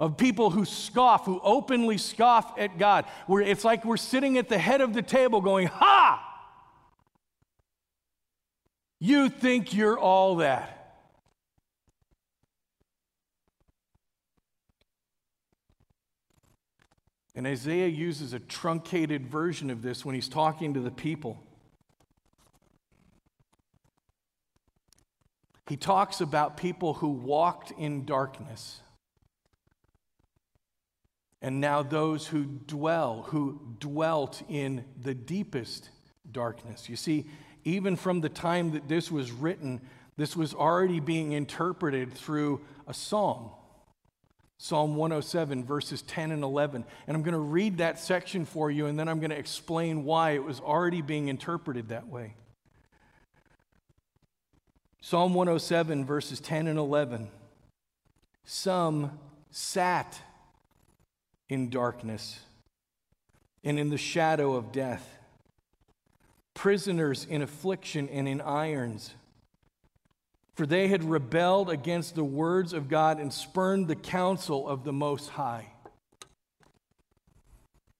of 0.00 0.16
people 0.16 0.50
who 0.50 0.64
scoff, 0.64 1.26
who 1.26 1.40
openly 1.42 1.98
scoff 1.98 2.58
at 2.58 2.78
God. 2.78 3.04
Where 3.26 3.42
it's 3.42 3.64
like 3.64 3.84
we're 3.84 3.98
sitting 3.98 4.38
at 4.38 4.48
the 4.48 4.58
head 4.58 4.80
of 4.80 4.94
the 4.94 5.02
table 5.02 5.42
going, 5.42 5.66
Ha! 5.66 6.24
You 9.00 9.28
think 9.28 9.74
you're 9.74 9.98
all 9.98 10.36
that. 10.36 10.77
And 17.38 17.46
Isaiah 17.46 17.86
uses 17.86 18.32
a 18.32 18.40
truncated 18.40 19.28
version 19.28 19.70
of 19.70 19.80
this 19.80 20.04
when 20.04 20.16
he's 20.16 20.28
talking 20.28 20.74
to 20.74 20.80
the 20.80 20.90
people. 20.90 21.40
He 25.68 25.76
talks 25.76 26.20
about 26.20 26.56
people 26.56 26.94
who 26.94 27.10
walked 27.10 27.70
in 27.78 28.04
darkness. 28.04 28.80
And 31.40 31.60
now 31.60 31.84
those 31.84 32.26
who 32.26 32.42
dwell, 32.42 33.26
who 33.28 33.60
dwelt 33.78 34.42
in 34.48 34.84
the 35.00 35.14
deepest 35.14 35.90
darkness. 36.32 36.88
You 36.88 36.96
see, 36.96 37.26
even 37.62 37.94
from 37.94 38.20
the 38.20 38.28
time 38.28 38.72
that 38.72 38.88
this 38.88 39.12
was 39.12 39.30
written, 39.30 39.80
this 40.16 40.36
was 40.36 40.54
already 40.54 40.98
being 40.98 41.30
interpreted 41.30 42.14
through 42.14 42.62
a 42.88 42.92
psalm. 42.92 43.50
Psalm 44.60 44.96
107, 44.96 45.64
verses 45.64 46.02
10 46.02 46.32
and 46.32 46.42
11. 46.42 46.84
And 47.06 47.16
I'm 47.16 47.22
going 47.22 47.32
to 47.32 47.38
read 47.38 47.78
that 47.78 47.98
section 48.00 48.44
for 48.44 48.70
you, 48.70 48.86
and 48.86 48.98
then 48.98 49.08
I'm 49.08 49.20
going 49.20 49.30
to 49.30 49.38
explain 49.38 50.04
why 50.04 50.32
it 50.32 50.42
was 50.42 50.58
already 50.60 51.00
being 51.00 51.28
interpreted 51.28 51.90
that 51.90 52.08
way. 52.08 52.34
Psalm 55.00 55.32
107, 55.32 56.04
verses 56.04 56.40
10 56.40 56.66
and 56.66 56.78
11. 56.78 57.28
Some 58.44 59.18
sat 59.50 60.20
in 61.48 61.70
darkness 61.70 62.40
and 63.62 63.78
in 63.78 63.90
the 63.90 63.96
shadow 63.96 64.54
of 64.54 64.72
death. 64.72 65.18
prisoners 66.58 67.24
in 67.24 67.40
affliction 67.40 68.08
and 68.08 68.26
in 68.26 68.40
irons. 68.40 69.14
For 70.58 70.66
they 70.66 70.88
had 70.88 71.04
rebelled 71.04 71.70
against 71.70 72.16
the 72.16 72.24
words 72.24 72.72
of 72.72 72.88
God 72.88 73.20
and 73.20 73.32
spurned 73.32 73.86
the 73.86 73.94
counsel 73.94 74.66
of 74.66 74.82
the 74.82 74.92
Most 74.92 75.28
High. 75.28 75.68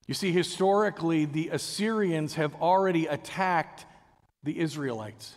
You 0.08 0.14
see, 0.14 0.32
historically, 0.32 1.24
the 1.24 1.50
Assyrians 1.50 2.34
have 2.34 2.56
already 2.56 3.06
attacked 3.06 3.86
the 4.42 4.58
Israelites. 4.58 5.36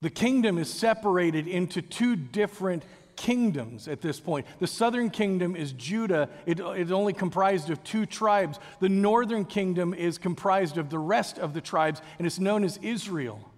The 0.00 0.10
kingdom 0.10 0.58
is 0.58 0.72
separated 0.72 1.48
into 1.48 1.82
two 1.82 2.14
different 2.14 2.84
kingdoms 3.16 3.88
at 3.88 4.00
this 4.00 4.20
point. 4.20 4.46
The 4.60 4.68
southern 4.68 5.10
kingdom 5.10 5.56
is 5.56 5.72
Judah, 5.72 6.28
it 6.46 6.60
is 6.60 6.92
only 6.92 7.14
comprised 7.14 7.68
of 7.68 7.82
two 7.82 8.06
tribes. 8.06 8.60
The 8.78 8.88
northern 8.88 9.44
kingdom 9.44 9.92
is 9.92 10.18
comprised 10.18 10.78
of 10.78 10.88
the 10.88 11.00
rest 11.00 11.40
of 11.40 11.52
the 11.52 11.60
tribes, 11.60 12.00
and 12.18 12.28
it's 12.28 12.38
known 12.38 12.62
as 12.62 12.78
Israel. 12.80 13.51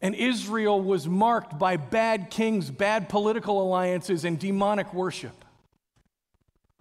And 0.00 0.14
Israel 0.14 0.80
was 0.80 1.06
marked 1.06 1.58
by 1.58 1.76
bad 1.76 2.30
kings, 2.30 2.70
bad 2.70 3.08
political 3.08 3.62
alliances, 3.62 4.24
and 4.24 4.38
demonic 4.38 4.94
worship 4.94 5.44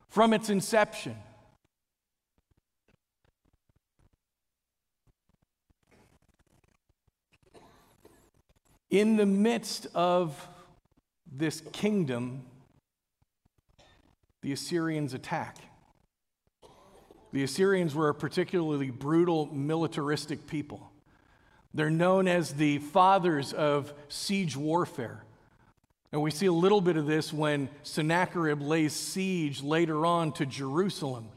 from 0.09 0.33
its 0.33 0.49
inception. 0.49 1.15
In 8.89 9.17
the 9.17 9.25
midst 9.25 9.85
of 9.93 10.47
this 11.31 11.61
kingdom, 11.73 12.45
the 14.41 14.51
Assyrians 14.51 15.13
attack. 15.13 15.57
The 17.31 17.43
Assyrians 17.43 17.93
were 17.93 18.09
a 18.09 18.15
particularly 18.15 18.89
brutal, 18.89 19.45
militaristic 19.53 20.47
people. 20.47 20.91
They're 21.73 21.89
known 21.89 22.27
as 22.27 22.53
the 22.53 22.79
fathers 22.79 23.53
of 23.53 23.93
siege 24.07 24.57
warfare. 24.57 25.23
And 26.11 26.21
we 26.21 26.31
see 26.31 26.47
a 26.47 26.53
little 26.53 26.81
bit 26.81 26.97
of 26.97 27.05
this 27.05 27.31
when 27.31 27.69
Sennacherib 27.83 28.61
lays 28.61 28.93
siege 28.93 29.61
later 29.61 30.05
on 30.05 30.31
to 30.33 30.45
Jerusalem. 30.45 31.29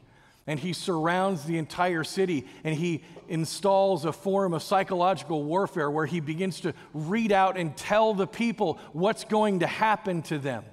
And 0.47 0.59
he 0.59 0.73
surrounds 0.73 1.45
the 1.45 1.57
entire 1.57 2.03
city 2.03 2.45
and 2.63 2.75
he 2.75 3.03
installs 3.29 4.03
a 4.03 4.11
form 4.11 4.53
of 4.53 4.61
psychological 4.63 5.43
warfare 5.43 5.89
where 5.89 6.05
he 6.05 6.19
begins 6.19 6.59
to 6.61 6.73
read 6.93 7.31
out 7.31 7.55
and 7.55 7.77
tell 7.77 8.13
the 8.13 8.27
people 8.27 8.79
what's 8.91 9.23
going 9.23 9.59
to 9.59 9.67
happen 9.67 10.21
to 10.23 10.37
them. 10.37 10.65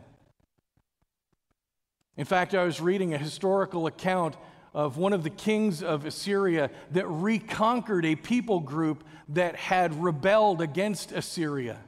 In 2.16 2.24
fact, 2.24 2.54
I 2.54 2.64
was 2.64 2.80
reading 2.80 3.14
a 3.14 3.18
historical 3.18 3.86
account 3.86 4.36
of 4.72 4.96
one 4.96 5.12
of 5.12 5.24
the 5.24 5.30
kings 5.30 5.82
of 5.82 6.06
Assyria 6.06 6.70
that 6.92 7.06
reconquered 7.06 8.04
a 8.04 8.16
people 8.16 8.60
group 8.60 9.04
that 9.28 9.56
had 9.56 10.02
rebelled 10.02 10.60
against 10.60 11.12
Assyria. 11.12 11.78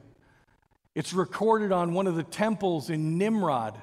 It's 0.95 1.13
recorded 1.13 1.71
on 1.71 1.93
one 1.93 2.07
of 2.07 2.15
the 2.15 2.23
temples 2.23 2.89
in 2.89 3.17
Nimrod. 3.17 3.79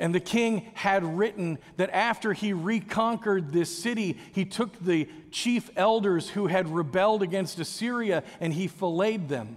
And 0.00 0.14
the 0.14 0.20
king 0.20 0.70
had 0.74 1.04
written 1.04 1.58
that 1.76 1.90
after 1.90 2.32
he 2.32 2.52
reconquered 2.52 3.52
this 3.52 3.76
city, 3.76 4.16
he 4.32 4.44
took 4.44 4.78
the 4.78 5.08
chief 5.30 5.70
elders 5.76 6.30
who 6.30 6.46
had 6.46 6.68
rebelled 6.68 7.22
against 7.22 7.58
Assyria 7.58 8.22
and 8.40 8.52
he 8.52 8.68
filleted 8.68 9.28
them. 9.28 9.56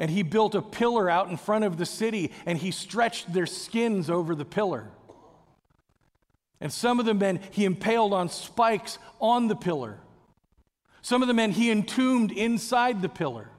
And 0.00 0.10
he 0.10 0.24
built 0.24 0.56
a 0.56 0.62
pillar 0.62 1.08
out 1.08 1.28
in 1.28 1.36
front 1.36 1.64
of 1.64 1.76
the 1.76 1.86
city 1.86 2.32
and 2.46 2.58
he 2.58 2.72
stretched 2.72 3.32
their 3.32 3.46
skins 3.46 4.10
over 4.10 4.34
the 4.34 4.44
pillar. 4.44 4.88
And 6.60 6.72
some 6.72 6.98
of 6.98 7.06
the 7.06 7.14
men 7.14 7.38
he 7.52 7.64
impaled 7.64 8.12
on 8.12 8.28
spikes 8.28 8.98
on 9.20 9.46
the 9.46 9.54
pillar. 9.54 10.00
Some 11.02 11.22
of 11.22 11.28
the 11.28 11.34
men 11.34 11.52
he 11.52 11.70
entombed 11.70 12.32
inside 12.32 13.02
the 13.02 13.08
pillar. 13.08 13.50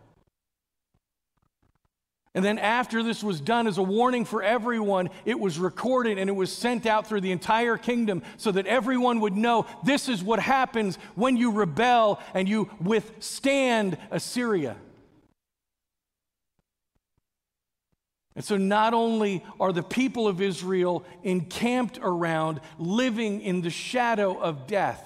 And 2.33 2.45
then, 2.45 2.59
after 2.59 3.03
this 3.03 3.21
was 3.21 3.41
done, 3.41 3.67
as 3.67 3.77
a 3.77 3.83
warning 3.83 4.23
for 4.23 4.41
everyone, 4.41 5.09
it 5.25 5.37
was 5.37 5.59
recorded 5.59 6.17
and 6.17 6.29
it 6.29 6.33
was 6.33 6.49
sent 6.49 6.85
out 6.85 7.05
through 7.05 7.19
the 7.19 7.33
entire 7.33 7.75
kingdom 7.75 8.23
so 8.37 8.53
that 8.53 8.67
everyone 8.67 9.19
would 9.19 9.35
know 9.35 9.65
this 9.83 10.07
is 10.07 10.23
what 10.23 10.39
happens 10.39 10.95
when 11.15 11.35
you 11.35 11.51
rebel 11.51 12.21
and 12.33 12.47
you 12.47 12.69
withstand 12.79 13.97
Assyria. 14.11 14.77
And 18.35 18.45
so, 18.45 18.55
not 18.55 18.93
only 18.93 19.43
are 19.59 19.73
the 19.73 19.83
people 19.83 20.27
of 20.27 20.41
Israel 20.41 21.03
encamped 21.23 21.99
around, 22.01 22.61
living 22.79 23.41
in 23.41 23.61
the 23.61 23.69
shadow 23.69 24.39
of 24.39 24.67
death, 24.67 25.05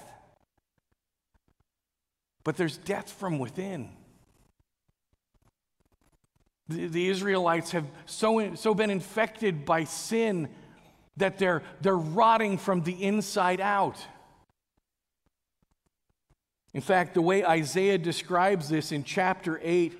but 2.43 2.55
there's 2.55 2.77
death 2.77 3.11
from 3.11 3.39
within. 3.39 3.89
The, 6.67 6.87
the 6.87 7.09
Israelites 7.09 7.71
have 7.71 7.85
so, 8.05 8.53
so 8.55 8.75
been 8.75 8.91
infected 8.91 9.65
by 9.65 9.85
sin 9.85 10.49
that 11.17 11.39
they're, 11.39 11.63
they're 11.81 11.97
rotting 11.97 12.57
from 12.59 12.83
the 12.83 13.03
inside 13.03 13.59
out. 13.59 13.97
In 16.73 16.81
fact, 16.81 17.13
the 17.13 17.21
way 17.21 17.43
Isaiah 17.43 17.97
describes 17.97 18.69
this 18.69 18.91
in 18.91 19.03
chapter 19.03 19.59
8 19.63 19.97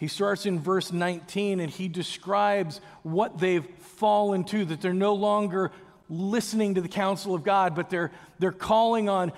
he 0.00 0.08
starts 0.08 0.46
in 0.46 0.58
verse 0.58 0.92
19 0.92 1.60
and 1.60 1.70
he 1.70 1.86
describes 1.86 2.80
what 3.02 3.38
they've 3.38 3.66
fallen 3.80 4.44
to, 4.44 4.64
that 4.64 4.80
they're 4.80 4.94
no 4.94 5.12
longer 5.12 5.72
listening 6.08 6.76
to 6.76 6.80
the 6.80 6.88
counsel 6.88 7.34
of 7.34 7.44
God, 7.44 7.74
but 7.74 7.90
they're, 7.90 8.10
they're 8.38 8.50
calling 8.50 9.10
on 9.10 9.30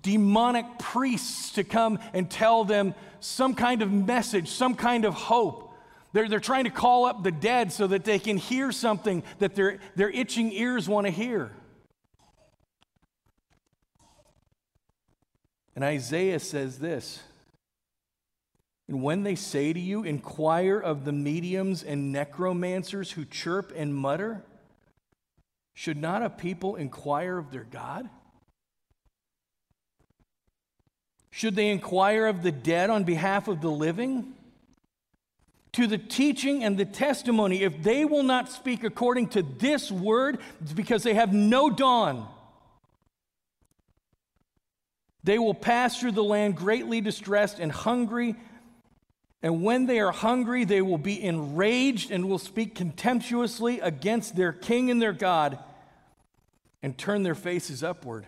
demonic 0.00 0.64
priests 0.78 1.52
to 1.52 1.62
come 1.62 1.98
and 2.14 2.30
tell 2.30 2.64
them 2.64 2.94
some 3.20 3.52
kind 3.52 3.82
of 3.82 3.92
message, 3.92 4.48
some 4.48 4.74
kind 4.74 5.04
of 5.04 5.12
hope. 5.12 5.74
They're, 6.14 6.26
they're 6.26 6.40
trying 6.40 6.64
to 6.64 6.70
call 6.70 7.04
up 7.04 7.22
the 7.22 7.30
dead 7.30 7.70
so 7.70 7.86
that 7.88 8.04
they 8.04 8.18
can 8.18 8.38
hear 8.38 8.72
something 8.72 9.22
that 9.40 9.54
their, 9.54 9.78
their 9.94 10.08
itching 10.08 10.52
ears 10.52 10.88
want 10.88 11.06
to 11.06 11.12
hear. 11.12 11.52
And 15.76 15.84
Isaiah 15.84 16.40
says 16.40 16.78
this 16.78 17.22
and 18.88 19.02
when 19.02 19.22
they 19.22 19.34
say 19.34 19.72
to 19.72 19.80
you, 19.80 20.02
inquire 20.02 20.78
of 20.78 21.04
the 21.04 21.12
mediums 21.12 21.82
and 21.82 22.12
necromancers 22.12 23.12
who 23.12 23.24
chirp 23.24 23.72
and 23.76 23.94
mutter, 23.94 24.44
should 25.74 25.96
not 25.96 26.22
a 26.22 26.30
people 26.30 26.76
inquire 26.76 27.38
of 27.38 27.50
their 27.50 27.64
God? 27.64 28.08
Should 31.30 31.54
they 31.54 31.70
inquire 31.70 32.26
of 32.26 32.42
the 32.42 32.52
dead 32.52 32.90
on 32.90 33.04
behalf 33.04 33.48
of 33.48 33.60
the 33.60 33.70
living? 33.70 34.34
To 35.72 35.86
the 35.86 35.96
teaching 35.96 36.62
and 36.62 36.76
the 36.76 36.84
testimony, 36.84 37.62
if 37.62 37.82
they 37.82 38.04
will 38.04 38.22
not 38.22 38.50
speak 38.50 38.84
according 38.84 39.28
to 39.28 39.42
this 39.42 39.90
word, 39.90 40.38
it's 40.60 40.74
because 40.74 41.02
they 41.02 41.14
have 41.14 41.32
no 41.32 41.70
dawn. 41.70 42.28
They 45.24 45.38
will 45.38 45.54
pass 45.54 45.98
through 45.98 46.12
the 46.12 46.24
land 46.24 46.56
greatly 46.56 47.00
distressed 47.00 47.58
and 47.58 47.72
hungry 47.72 48.36
and 49.42 49.62
when 49.62 49.86
they 49.86 49.98
are 49.98 50.12
hungry, 50.12 50.64
they 50.64 50.82
will 50.82 50.98
be 50.98 51.20
enraged 51.20 52.12
and 52.12 52.28
will 52.28 52.38
speak 52.38 52.76
contemptuously 52.76 53.80
against 53.80 54.36
their 54.36 54.52
king 54.52 54.90
and 54.90 55.02
their 55.02 55.12
God 55.12 55.58
and 56.80 56.96
turn 56.96 57.24
their 57.24 57.34
faces 57.34 57.82
upward. 57.82 58.24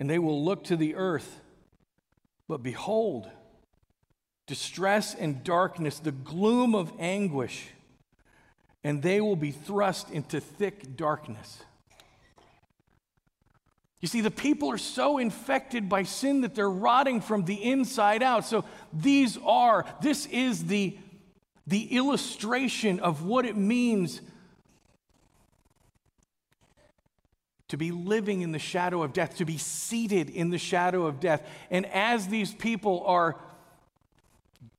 And 0.00 0.10
they 0.10 0.18
will 0.18 0.44
look 0.44 0.64
to 0.64 0.76
the 0.76 0.96
earth, 0.96 1.40
but 2.48 2.62
behold, 2.62 3.30
distress 4.48 5.14
and 5.14 5.44
darkness, 5.44 6.00
the 6.00 6.10
gloom 6.10 6.74
of 6.74 6.92
anguish, 6.98 7.68
and 8.82 9.00
they 9.00 9.20
will 9.20 9.36
be 9.36 9.52
thrust 9.52 10.10
into 10.10 10.40
thick 10.40 10.96
darkness. 10.96 11.62
You 14.00 14.08
see, 14.08 14.22
the 14.22 14.30
people 14.30 14.70
are 14.70 14.78
so 14.78 15.18
infected 15.18 15.88
by 15.88 16.04
sin 16.04 16.40
that 16.40 16.54
they're 16.54 16.70
rotting 16.70 17.20
from 17.20 17.44
the 17.44 17.62
inside 17.62 18.22
out. 18.22 18.46
So 18.46 18.64
these 18.92 19.38
are, 19.44 19.84
this 20.00 20.26
is 20.26 20.66
the, 20.66 20.96
the 21.66 21.96
illustration 21.96 23.00
of 23.00 23.24
what 23.24 23.44
it 23.44 23.56
means 23.56 24.22
to 27.68 27.76
be 27.76 27.92
living 27.92 28.40
in 28.40 28.52
the 28.52 28.58
shadow 28.58 29.02
of 29.02 29.12
death, 29.12 29.36
to 29.36 29.44
be 29.44 29.58
seated 29.58 30.30
in 30.30 30.50
the 30.50 30.58
shadow 30.58 31.06
of 31.06 31.20
death. 31.20 31.46
And 31.70 31.86
as 31.86 32.26
these 32.26 32.52
people 32.52 33.04
are 33.06 33.36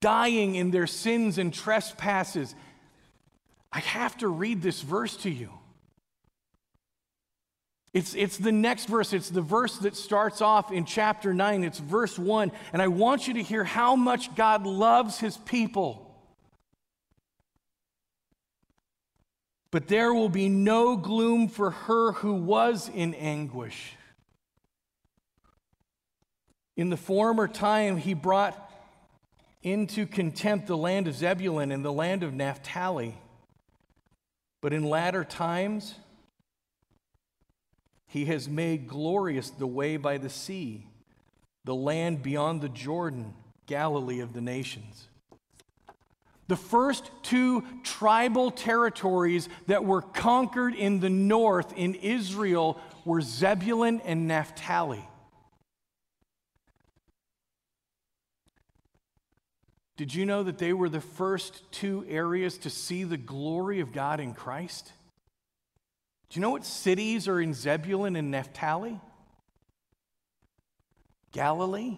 dying 0.02 0.56
in 0.56 0.72
their 0.72 0.88
sins 0.88 1.38
and 1.38 1.54
trespasses, 1.54 2.54
I 3.72 3.80
have 3.80 4.18
to 4.18 4.28
read 4.28 4.62
this 4.62 4.82
verse 4.82 5.16
to 5.18 5.30
you. 5.30 5.52
It's, 7.94 8.14
it's 8.16 8.38
the 8.38 8.52
next 8.52 8.86
verse. 8.88 9.12
It's 9.12 9.30
the 9.30 9.42
verse 9.42 9.78
that 9.80 9.96
starts 9.96 10.42
off 10.42 10.72
in 10.72 10.86
chapter 10.86 11.34
9. 11.34 11.64
It's 11.64 11.80
verse 11.80 12.18
1. 12.18 12.52
And 12.72 12.82
I 12.82 12.88
want 12.88 13.28
you 13.28 13.34
to 13.36 13.44
hear 13.44 13.64
how 13.64 13.96
much 13.96 14.34
God 14.36 14.66
loves 14.66 15.20
his 15.20 15.38
people. 15.38 16.12
but 19.72 19.88
there 19.88 20.14
will 20.14 20.30
be 20.30 20.50
no 20.50 20.98
gloom 20.98 21.48
for 21.48 21.72
her 21.72 22.12
who 22.12 22.34
was 22.34 22.90
in 22.94 23.14
anguish. 23.16 23.96
In 26.76 26.90
the 26.90 26.98
former 26.98 27.48
time, 27.48 27.98
he 27.98 28.14
brought 28.14 28.70
into 29.64 30.06
contempt 30.06 30.68
the 30.68 30.78
land 30.78 31.08
of 31.08 31.16
Zebulun 31.16 31.72
and 31.72 31.86
the 31.86 31.92
land 31.92 32.24
of 32.24 32.34
Naphtali. 32.34 33.16
But 34.62 34.74
in 34.74 34.84
latter 34.84 35.24
times, 35.24 35.96
he 38.12 38.26
has 38.26 38.50
made 38.50 38.90
glorious 38.90 39.52
the 39.52 39.66
way 39.66 39.96
by 39.96 40.18
the 40.18 40.30
sea, 40.30 40.86
the 41.64 41.74
land 41.74 42.22
beyond 42.22 42.60
the 42.60 42.68
Jordan, 42.68 43.34
Galilee 43.68 44.20
of 44.20 44.34
the 44.34 44.42
nations. 44.42 45.08
The 46.50 46.58
first 46.58 47.10
two 47.24 47.64
tribal 47.84 48.52
territories 48.52 49.48
that 49.68 49.86
were 49.86 50.02
conquered 50.02 50.76
in 50.76 51.00
the 51.00 51.10
north 51.10 51.72
in 51.78 51.96
Israel 51.96 52.82
were 53.06 53.22
Zebulun 53.22 54.02
and 54.02 54.28
Naphtali. 54.28 55.08
Did 59.96 60.14
you 60.14 60.26
know 60.26 60.44
that 60.44 60.58
they 60.58 60.74
were 60.74 60.90
the 60.90 61.00
first 61.00 61.64
two 61.72 62.04
areas 62.10 62.58
to 62.58 62.70
see 62.70 63.06
the 63.06 63.16
glory 63.16 63.80
of 63.80 63.94
God 63.94 64.20
in 64.20 64.34
Christ? 64.34 64.92
Do 66.32 66.40
you 66.40 66.42
know 66.42 66.52
what 66.52 66.64
cities 66.64 67.28
are 67.28 67.42
in 67.42 67.54
Zebulun 67.54 68.16
and 68.16 68.32
Naphtali? 68.32 68.98
Galilee 71.34 71.98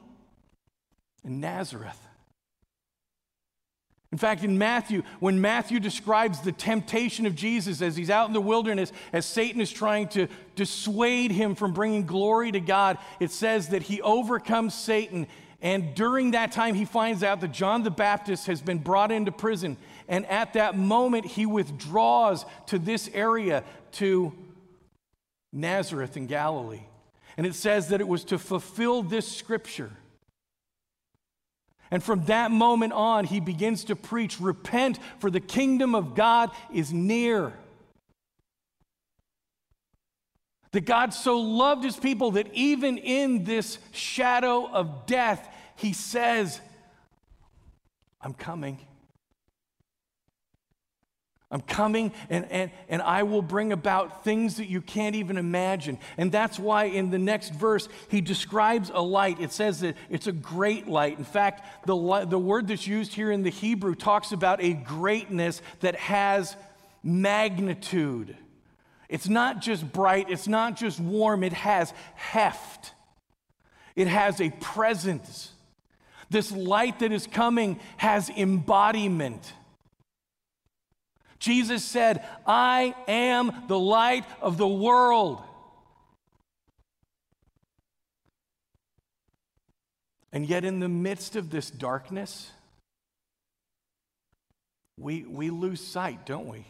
and 1.23 1.39
Nazareth. 1.39 1.99
In 4.11 4.17
fact, 4.17 4.43
in 4.43 4.57
Matthew, 4.57 5.03
when 5.19 5.39
Matthew 5.39 5.79
describes 5.79 6.39
the 6.41 6.51
temptation 6.51 7.27
of 7.27 7.35
Jesus 7.35 7.79
as 7.79 7.95
he's 7.95 8.09
out 8.09 8.27
in 8.27 8.33
the 8.33 8.41
wilderness, 8.41 8.91
as 9.11 9.27
Satan 9.27 9.61
is 9.61 9.71
trying 9.71 10.07
to 10.09 10.27
dissuade 10.55 11.31
him 11.31 11.53
from 11.53 11.71
bringing 11.71 12.07
glory 12.07 12.51
to 12.51 12.59
God, 12.59 12.97
it 13.19 13.29
says 13.29 13.69
that 13.69 13.83
he 13.83 14.01
overcomes 14.01 14.73
Satan 14.73 15.27
and 15.63 15.95
during 15.95 16.31
that 16.31 16.51
time, 16.51 16.75
he 16.75 16.83
finds 16.83 17.23
out 17.23 17.39
that 17.39 17.53
John 17.53 17.83
the 17.83 17.89
Baptist 17.89 18.47
has 18.47 18.61
been 18.61 18.79
brought 18.79 19.13
into 19.13 19.31
prison. 19.31 19.77
And 20.09 20.25
at 20.25 20.53
that 20.53 20.77
moment, 20.77 21.25
he 21.25 21.45
withdraws 21.45 22.45
to 22.67 22.77
this 22.77 23.09
area, 23.13 23.63
to 23.93 24.33
Nazareth 25.53 26.17
in 26.17 26.27
Galilee. 26.27 26.83
And 27.37 27.47
it 27.47 27.55
says 27.55 27.87
that 27.87 28.01
it 28.01 28.07
was 28.07 28.25
to 28.25 28.37
fulfill 28.37 29.03
this 29.03 29.25
scripture. 29.25 29.91
And 31.89 32.03
from 32.03 32.25
that 32.25 32.51
moment 32.51 32.91
on, 32.91 33.23
he 33.23 33.39
begins 33.39 33.85
to 33.85 33.95
preach 33.95 34.41
Repent, 34.41 34.99
for 35.19 35.31
the 35.31 35.39
kingdom 35.39 35.95
of 35.95 36.13
God 36.13 36.51
is 36.73 36.91
near. 36.91 37.53
That 40.71 40.81
God 40.81 41.13
so 41.13 41.39
loved 41.39 41.85
his 41.85 41.95
people 41.95 42.31
that 42.31 42.53
even 42.53 42.97
in 42.97 43.45
this 43.45 43.77
shadow 43.91 44.67
of 44.67 45.05
death, 45.05 45.47
he 45.75 45.93
says, 45.93 46.59
I'm 48.21 48.33
coming. 48.33 48.79
I'm 51.53 51.61
coming 51.61 52.11
and, 52.31 52.51
and, 52.51 52.71
and 52.89 53.01
I 53.03 53.21
will 53.23 53.43
bring 53.43 53.71
about 53.71 54.23
things 54.23 54.57
that 54.57 54.69
you 54.69 54.81
can't 54.81 55.15
even 55.15 55.37
imagine. 55.37 55.99
And 56.17 56.31
that's 56.31 56.57
why 56.57 56.85
in 56.85 57.11
the 57.11 57.19
next 57.19 57.53
verse, 57.53 57.87
he 58.09 58.21
describes 58.21 58.89
a 58.91 59.01
light. 59.01 59.39
It 59.39 59.51
says 59.51 59.81
that 59.81 59.95
it's 60.09 60.25
a 60.25 60.31
great 60.31 60.87
light. 60.87 61.19
In 61.19 61.23
fact, 61.23 61.85
the, 61.85 62.25
the 62.25 62.39
word 62.39 62.69
that's 62.69 62.87
used 62.87 63.13
here 63.13 63.31
in 63.31 63.43
the 63.43 63.51
Hebrew 63.51 63.93
talks 63.93 64.31
about 64.31 64.63
a 64.63 64.73
greatness 64.73 65.61
that 65.81 65.95
has 65.97 66.55
magnitude. 67.03 68.35
It's 69.07 69.29
not 69.29 69.61
just 69.61 69.93
bright, 69.93 70.31
it's 70.31 70.47
not 70.47 70.75
just 70.75 70.99
warm, 70.99 71.43
it 71.43 71.53
has 71.53 71.93
heft, 72.15 72.93
it 73.95 74.07
has 74.07 74.41
a 74.41 74.49
presence. 74.49 75.52
This 76.33 76.51
light 76.51 76.97
that 76.99 77.11
is 77.11 77.27
coming 77.27 77.79
has 77.97 78.27
embodiment. 78.27 79.53
Jesus 81.37 81.85
said, 81.85 82.25
I 82.47 82.95
am 83.07 83.65
the 83.67 83.77
light 83.77 84.25
of 84.41 84.57
the 84.57 84.67
world. 84.67 85.43
And 90.31 90.47
yet, 90.47 90.65
in 90.65 90.79
the 90.79 90.89
midst 90.89 91.35
of 91.35 91.51
this 91.51 91.69
darkness, 91.69 92.49
we, 94.99 95.25
we 95.25 95.51
lose 95.51 95.85
sight, 95.85 96.25
don't 96.25 96.47
we? 96.47 96.65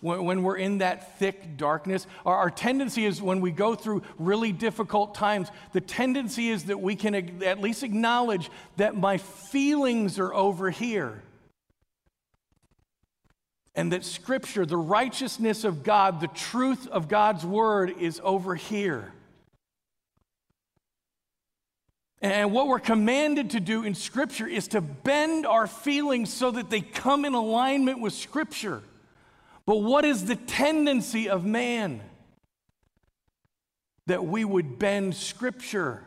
When, 0.00 0.44
we're 0.44 0.56
in 0.56 0.78
that 0.78 1.18
thick 1.18 1.56
darkness, 1.56 2.06
our 2.24 2.50
tendency 2.50 3.04
is 3.04 3.20
when 3.20 3.40
we 3.40 3.50
go 3.50 3.74
through 3.74 4.02
really 4.16 4.52
difficult 4.52 5.14
times, 5.14 5.48
the 5.72 5.80
tendency 5.80 6.50
is 6.50 6.64
that 6.64 6.80
we 6.80 6.94
can 6.94 7.42
at 7.42 7.60
least 7.60 7.82
acknowledge 7.82 8.48
that 8.76 8.96
my 8.96 9.18
feelings 9.18 10.20
are 10.20 10.32
over 10.32 10.70
here. 10.70 11.22
And 13.74 13.92
that 13.92 14.04
Scripture, 14.04 14.64
the 14.64 14.76
righteousness 14.76 15.64
of 15.64 15.82
God, 15.82 16.20
the 16.20 16.28
truth 16.28 16.86
of 16.88 17.08
God's 17.08 17.44
Word 17.44 17.94
is 17.98 18.20
over 18.22 18.54
here. 18.54 19.12
And 22.20 22.52
what 22.52 22.66
we're 22.66 22.80
commanded 22.80 23.50
to 23.50 23.60
do 23.60 23.84
in 23.84 23.94
Scripture 23.94 24.46
is 24.46 24.68
to 24.68 24.80
bend 24.80 25.46
our 25.46 25.66
feelings 25.66 26.32
so 26.32 26.50
that 26.50 26.70
they 26.70 26.80
come 26.80 27.24
in 27.24 27.34
alignment 27.34 28.00
with 28.00 28.12
Scripture. 28.12 28.82
But 29.68 29.82
what 29.82 30.06
is 30.06 30.24
the 30.24 30.34
tendency 30.34 31.28
of 31.28 31.44
man? 31.44 32.00
That 34.06 34.24
we 34.24 34.42
would 34.42 34.78
bend 34.78 35.14
Scripture 35.14 36.04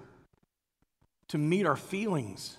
to 1.28 1.38
meet 1.38 1.68
our 1.68 1.76
feelings. 1.76 2.58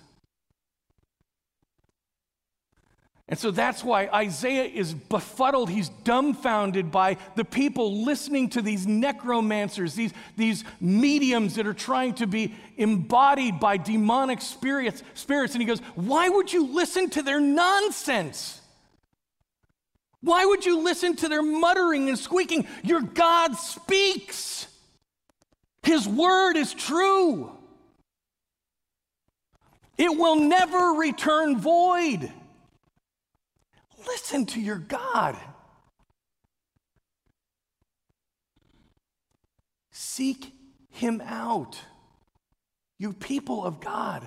And 3.27 3.37
so 3.37 3.51
that's 3.51 3.83
why 3.83 4.07
Isaiah 4.13 4.63
is 4.63 4.93
befuddled. 4.93 5.69
He's 5.69 5.89
dumbfounded 5.89 6.89
by 6.89 7.17
the 7.35 7.43
people 7.43 8.05
listening 8.05 8.47
to 8.51 8.61
these 8.61 8.87
necromancers, 8.87 9.95
these, 9.95 10.13
these 10.37 10.63
mediums 10.79 11.55
that 11.55 11.67
are 11.67 11.73
trying 11.73 12.13
to 12.13 12.27
be 12.27 12.55
embodied 12.77 13.59
by 13.59 13.75
demonic 13.75 14.39
spirits, 14.39 15.03
spirits. 15.15 15.53
And 15.53 15.61
he 15.61 15.67
goes, 15.67 15.81
Why 15.95 16.29
would 16.29 16.53
you 16.53 16.65
listen 16.65 17.09
to 17.09 17.23
their 17.23 17.41
nonsense? 17.41 18.61
Why 20.23 20.45
would 20.45 20.65
you 20.65 20.79
listen 20.79 21.17
to 21.17 21.27
their 21.27 21.41
muttering 21.41 22.07
and 22.07 22.17
squeaking? 22.17 22.65
Your 22.81 23.01
God 23.01 23.55
speaks, 23.55 24.67
His 25.83 26.07
word 26.07 26.55
is 26.55 26.73
true. 26.73 27.51
It 29.97 30.17
will 30.17 30.37
never 30.37 30.93
return 30.93 31.59
void. 31.59 32.31
Listen 34.07 34.45
to 34.47 34.61
your 34.61 34.77
God. 34.77 35.37
Seek 39.91 40.53
Him 40.89 41.21
out, 41.25 41.77
you 42.97 43.11
people 43.11 43.65
of 43.65 43.81
God. 43.81 44.25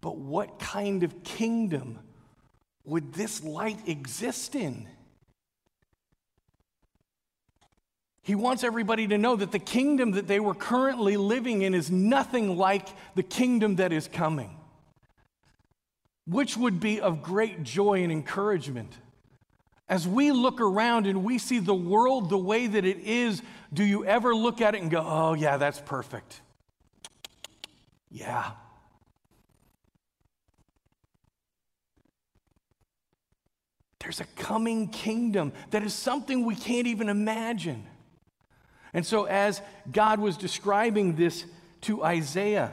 But 0.00 0.16
what 0.16 0.58
kind 0.58 1.02
of 1.02 1.24
kingdom 1.24 1.98
would 2.84 3.12
this 3.12 3.42
light 3.42 3.88
exist 3.88 4.54
in? 4.54 4.88
He 8.22 8.34
wants 8.34 8.62
everybody 8.62 9.06
to 9.08 9.16
know 9.16 9.36
that 9.36 9.52
the 9.52 9.58
kingdom 9.58 10.10
that 10.12 10.26
they 10.26 10.38
were 10.38 10.54
currently 10.54 11.16
living 11.16 11.62
in 11.62 11.74
is 11.74 11.90
nothing 11.90 12.58
like 12.58 12.86
the 13.14 13.22
kingdom 13.22 13.76
that 13.76 13.90
is 13.90 14.06
coming, 14.06 14.54
which 16.26 16.54
would 16.54 16.78
be 16.78 17.00
of 17.00 17.22
great 17.22 17.62
joy 17.62 18.02
and 18.02 18.12
encouragement. 18.12 18.92
As 19.88 20.06
we 20.06 20.30
look 20.30 20.60
around 20.60 21.06
and 21.06 21.24
we 21.24 21.38
see 21.38 21.58
the 21.58 21.74
world 21.74 22.28
the 22.28 22.36
way 22.36 22.66
that 22.66 22.84
it 22.84 22.98
is, 22.98 23.40
do 23.72 23.82
you 23.82 24.04
ever 24.04 24.34
look 24.34 24.60
at 24.60 24.74
it 24.74 24.82
and 24.82 24.90
go, 24.90 25.02
oh, 25.02 25.32
yeah, 25.32 25.56
that's 25.56 25.80
perfect? 25.80 26.42
Yeah, 28.10 28.50
There's 34.00 34.20
a 34.20 34.26
coming 34.36 34.88
kingdom 34.88 35.52
that 35.70 35.82
is 35.82 35.92
something 35.92 36.44
we 36.44 36.54
can't 36.54 36.86
even 36.86 37.08
imagine. 37.08 37.84
And 38.94 39.04
so, 39.04 39.24
as 39.24 39.60
God 39.90 40.20
was 40.20 40.36
describing 40.36 41.16
this 41.16 41.44
to 41.82 42.04
Isaiah, 42.04 42.72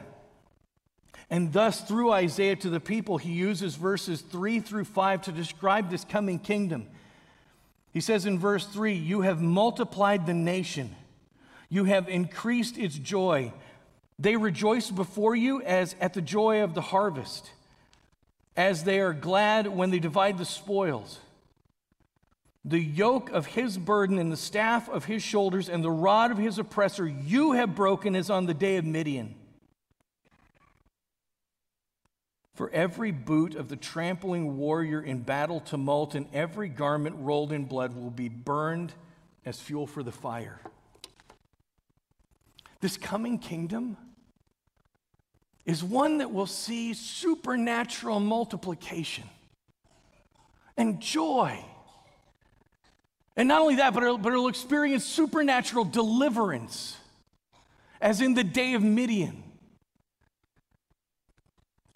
and 1.28 1.52
thus 1.52 1.80
through 1.80 2.12
Isaiah 2.12 2.56
to 2.56 2.70
the 2.70 2.80
people, 2.80 3.18
he 3.18 3.32
uses 3.32 3.74
verses 3.74 4.20
3 4.20 4.60
through 4.60 4.84
5 4.84 5.22
to 5.22 5.32
describe 5.32 5.90
this 5.90 6.04
coming 6.04 6.38
kingdom. 6.38 6.86
He 7.92 8.00
says 8.00 8.26
in 8.26 8.38
verse 8.38 8.66
3 8.66 8.92
You 8.92 9.22
have 9.22 9.40
multiplied 9.42 10.26
the 10.26 10.34
nation, 10.34 10.94
you 11.68 11.84
have 11.84 12.08
increased 12.08 12.78
its 12.78 12.96
joy. 12.96 13.52
They 14.18 14.36
rejoice 14.36 14.90
before 14.90 15.36
you 15.36 15.60
as 15.60 15.94
at 16.00 16.14
the 16.14 16.22
joy 16.22 16.62
of 16.62 16.72
the 16.72 16.80
harvest, 16.80 17.50
as 18.56 18.84
they 18.84 19.00
are 19.00 19.12
glad 19.12 19.66
when 19.66 19.90
they 19.90 19.98
divide 19.98 20.38
the 20.38 20.44
spoils. 20.44 21.18
The 22.64 22.80
yoke 22.80 23.30
of 23.30 23.46
his 23.46 23.78
burden 23.78 24.18
and 24.18 24.32
the 24.32 24.36
staff 24.36 24.88
of 24.88 25.04
his 25.04 25.22
shoulders 25.22 25.68
and 25.68 25.84
the 25.84 25.90
rod 25.90 26.30
of 26.30 26.38
his 26.38 26.58
oppressor 26.58 27.06
you 27.06 27.52
have 27.52 27.76
broken 27.76 28.16
as 28.16 28.28
on 28.28 28.46
the 28.46 28.54
day 28.54 28.76
of 28.76 28.84
Midian. 28.84 29.34
For 32.54 32.70
every 32.70 33.10
boot 33.12 33.54
of 33.54 33.68
the 33.68 33.76
trampling 33.76 34.56
warrior 34.56 35.00
in 35.00 35.20
battle 35.20 35.60
tumult 35.60 36.14
and 36.14 36.26
every 36.32 36.70
garment 36.70 37.14
rolled 37.18 37.52
in 37.52 37.66
blood 37.66 37.94
will 37.94 38.10
be 38.10 38.30
burned 38.30 38.94
as 39.44 39.60
fuel 39.60 39.86
for 39.86 40.02
the 40.02 40.10
fire. 40.10 40.58
This 42.80 42.96
coming 42.96 43.38
kingdom 43.38 43.96
is 45.66 45.82
one 45.82 46.18
that 46.18 46.32
will 46.32 46.46
see 46.46 46.94
supernatural 46.94 48.20
multiplication 48.20 49.24
and 50.76 51.00
joy. 51.00 51.58
And 53.36 53.48
not 53.48 53.60
only 53.60 53.76
that, 53.76 53.92
but 53.92 54.04
it'll, 54.04 54.16
but 54.16 54.32
it'll 54.32 54.48
experience 54.48 55.04
supernatural 55.04 55.84
deliverance, 55.84 56.96
as 58.00 58.20
in 58.20 58.34
the 58.34 58.44
day 58.44 58.74
of 58.74 58.82
Midian. 58.82 59.42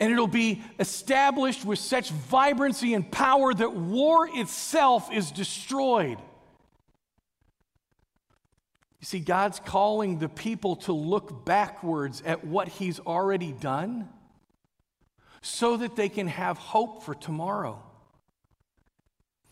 And 0.01 0.13
it'll 0.13 0.27
be 0.27 0.63
established 0.79 1.65
with 1.65 1.79
such 1.79 2.11
vibrancy 2.11 2.95
and 2.95 3.11
power 3.11 3.55
that 3.55 3.73
war 3.73 4.29
itself 4.33 5.13
is 5.13 5.31
destroyed. 5.31 6.19
You 9.01 9.07
see, 9.07 9.21
God's 9.21 9.61
calling 9.61 10.19
the 10.19 10.29
people 10.29 10.77
to 10.77 10.93
look 10.93 11.45
backwards 11.45 12.23
at 12.25 12.45
what 12.45 12.69
He's 12.69 13.01
already 13.01 13.53
done 13.53 14.09
so 15.41 15.79
that 15.79 15.97
they 15.97 16.11
can 16.11 16.29
have 16.29 16.59
hope 16.59 17.03
for 17.03 17.15
tomorrow. 17.15 17.83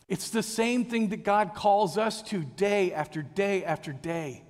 It's 0.06 0.30
the 0.30 0.42
same 0.42 0.84
thing 0.84 1.08
that 1.08 1.24
God 1.24 1.54
calls 1.54 1.96
us 1.96 2.22
to 2.24 2.42
day 2.42 2.92
after 2.92 3.22
day 3.22 3.64
after 3.64 3.92
day. 3.92 4.42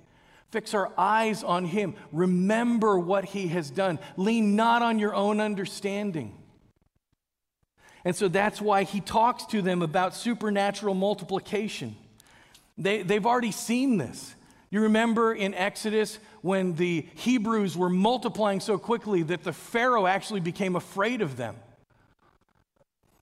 Fix 0.51 0.73
our 0.73 0.91
eyes 0.97 1.43
on 1.43 1.63
Him. 1.65 1.95
Remember 2.11 2.99
what 2.99 3.23
He 3.23 3.47
has 3.49 3.69
done. 3.69 3.99
Lean 4.17 4.55
not 4.55 4.81
on 4.81 4.99
your 4.99 5.13
own 5.13 5.39
understanding. 5.39 6.35
And 8.03 8.15
so 8.15 8.27
that's 8.27 8.61
why 8.61 8.83
He 8.83 8.99
talks 8.99 9.45
to 9.47 9.61
them 9.61 9.81
about 9.81 10.15
supernatural 10.15 10.95
multiplication. 10.95 11.95
They, 12.77 13.03
they've 13.03 13.25
already 13.25 13.51
seen 13.51 13.97
this. 13.97 14.35
You 14.71 14.81
remember 14.81 15.33
in 15.33 15.53
Exodus 15.53 16.19
when 16.41 16.75
the 16.75 17.05
Hebrews 17.15 17.75
were 17.75 17.89
multiplying 17.89 18.59
so 18.59 18.77
quickly 18.77 19.23
that 19.23 19.43
the 19.43 19.53
Pharaoh 19.53 20.05
actually 20.05 20.41
became 20.41 20.75
afraid 20.75 21.21
of 21.21 21.37
them. 21.37 21.55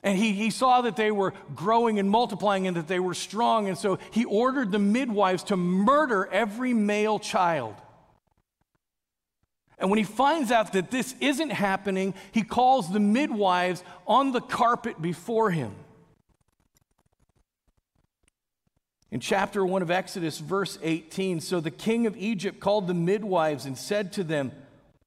And 0.03 0.17
he, 0.17 0.33
he 0.33 0.51
saw 0.51 0.81
that 0.81 0.95
they 0.95 1.11
were 1.11 1.33
growing 1.55 1.99
and 1.99 2.09
multiplying 2.09 2.67
and 2.67 2.77
that 2.77 2.87
they 2.87 2.99
were 2.99 3.13
strong. 3.13 3.67
And 3.67 3.77
so 3.77 3.97
he 4.11 4.25
ordered 4.25 4.71
the 4.71 4.79
midwives 4.79 5.43
to 5.45 5.57
murder 5.57 6.27
every 6.31 6.73
male 6.73 7.17
child. 7.17 7.75
And 9.79 9.89
when 9.89 9.97
he 9.97 10.03
finds 10.03 10.51
out 10.51 10.73
that 10.73 10.91
this 10.91 11.15
isn't 11.19 11.51
happening, 11.51 12.13
he 12.31 12.41
calls 12.41 12.91
the 12.91 12.99
midwives 12.99 13.83
on 14.07 14.31
the 14.31 14.41
carpet 14.41 15.01
before 15.01 15.51
him. 15.51 15.73
In 19.11 19.19
chapter 19.21 19.65
1 19.65 19.81
of 19.81 19.91
Exodus, 19.91 20.37
verse 20.39 20.77
18, 20.81 21.39
so 21.39 21.59
the 21.59 21.71
king 21.71 22.07
of 22.07 22.17
Egypt 22.17 22.59
called 22.59 22.87
the 22.87 22.93
midwives 22.93 23.65
and 23.65 23.77
said 23.77 24.11
to 24.13 24.23
them, 24.23 24.51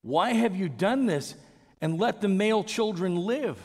Why 0.03 0.33
have 0.33 0.57
you 0.57 0.69
done 0.69 1.07
this 1.07 1.35
and 1.81 2.01
let 2.01 2.21
the 2.21 2.29
male 2.29 2.65
children 2.65 3.17
live? 3.17 3.59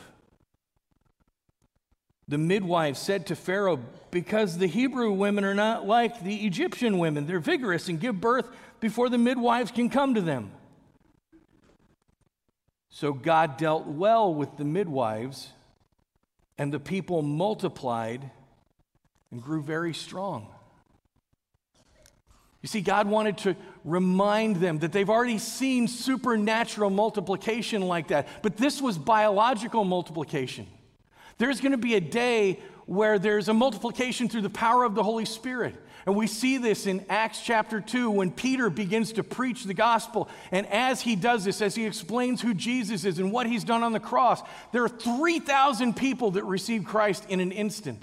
The 2.28 2.38
midwives 2.38 2.98
said 2.98 3.26
to 3.26 3.36
Pharaoh, 3.36 3.80
Because 4.10 4.58
the 4.58 4.66
Hebrew 4.66 5.12
women 5.12 5.44
are 5.44 5.54
not 5.54 5.86
like 5.86 6.22
the 6.22 6.44
Egyptian 6.44 6.98
women. 6.98 7.26
They're 7.26 7.38
vigorous 7.38 7.88
and 7.88 8.00
give 8.00 8.20
birth 8.20 8.48
before 8.80 9.08
the 9.08 9.18
midwives 9.18 9.70
can 9.70 9.88
come 9.88 10.14
to 10.14 10.20
them. 10.20 10.50
So 12.90 13.12
God 13.12 13.56
dealt 13.56 13.86
well 13.86 14.34
with 14.34 14.56
the 14.56 14.64
midwives, 14.64 15.50
and 16.58 16.72
the 16.72 16.80
people 16.80 17.22
multiplied 17.22 18.30
and 19.30 19.42
grew 19.42 19.62
very 19.62 19.94
strong. 19.94 20.48
You 22.62 22.68
see, 22.68 22.80
God 22.80 23.06
wanted 23.06 23.38
to 23.38 23.56
remind 23.84 24.56
them 24.56 24.80
that 24.80 24.90
they've 24.90 25.08
already 25.08 25.38
seen 25.38 25.86
supernatural 25.86 26.90
multiplication 26.90 27.82
like 27.82 28.08
that, 28.08 28.26
but 28.42 28.56
this 28.56 28.82
was 28.82 28.98
biological 28.98 29.84
multiplication. 29.84 30.66
There's 31.38 31.60
going 31.60 31.72
to 31.72 31.78
be 31.78 31.94
a 31.94 32.00
day 32.00 32.60
where 32.86 33.18
there's 33.18 33.48
a 33.48 33.54
multiplication 33.54 34.28
through 34.28 34.42
the 34.42 34.50
power 34.50 34.84
of 34.84 34.94
the 34.94 35.02
Holy 35.02 35.26
Spirit. 35.26 35.74
And 36.06 36.14
we 36.14 36.28
see 36.28 36.58
this 36.58 36.86
in 36.86 37.04
Acts 37.08 37.42
chapter 37.42 37.80
2 37.80 38.10
when 38.10 38.30
Peter 38.30 38.70
begins 38.70 39.12
to 39.12 39.24
preach 39.24 39.64
the 39.64 39.74
gospel. 39.74 40.28
And 40.52 40.64
as 40.66 41.00
he 41.00 41.16
does 41.16 41.44
this, 41.44 41.60
as 41.60 41.74
he 41.74 41.84
explains 41.84 42.40
who 42.40 42.54
Jesus 42.54 43.04
is 43.04 43.18
and 43.18 43.32
what 43.32 43.46
he's 43.46 43.64
done 43.64 43.82
on 43.82 43.92
the 43.92 44.00
cross, 44.00 44.40
there 44.72 44.84
are 44.84 44.88
3,000 44.88 45.96
people 45.96 46.32
that 46.32 46.44
receive 46.44 46.84
Christ 46.84 47.24
in 47.28 47.40
an 47.40 47.50
instant. 47.50 48.02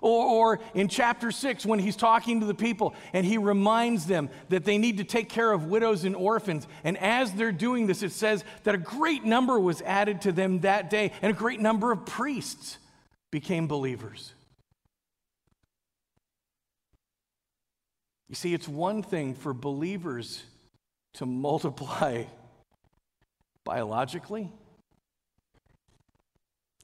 Or, 0.00 0.56
or, 0.56 0.60
in 0.74 0.88
chapter 0.88 1.30
6, 1.30 1.66
when 1.66 1.78
he's 1.78 1.96
talking 1.96 2.40
to 2.40 2.46
the 2.46 2.54
people 2.54 2.94
and 3.12 3.26
he 3.26 3.38
reminds 3.38 4.06
them 4.06 4.30
that 4.48 4.64
they 4.64 4.78
need 4.78 4.98
to 4.98 5.04
take 5.04 5.28
care 5.28 5.52
of 5.52 5.66
widows 5.66 6.04
and 6.04 6.14
orphans. 6.14 6.66
And 6.84 6.96
as 6.98 7.32
they're 7.32 7.52
doing 7.52 7.86
this, 7.86 8.02
it 8.02 8.12
says 8.12 8.44
that 8.64 8.74
a 8.74 8.78
great 8.78 9.24
number 9.24 9.58
was 9.58 9.82
added 9.82 10.22
to 10.22 10.32
them 10.32 10.60
that 10.60 10.90
day, 10.90 11.12
and 11.22 11.30
a 11.30 11.36
great 11.36 11.60
number 11.60 11.92
of 11.92 12.06
priests 12.06 12.78
became 13.30 13.66
believers. 13.66 14.32
You 18.28 18.34
see, 18.34 18.54
it's 18.54 18.68
one 18.68 19.02
thing 19.02 19.34
for 19.34 19.52
believers 19.52 20.42
to 21.14 21.26
multiply 21.26 22.24
biologically. 23.64 24.50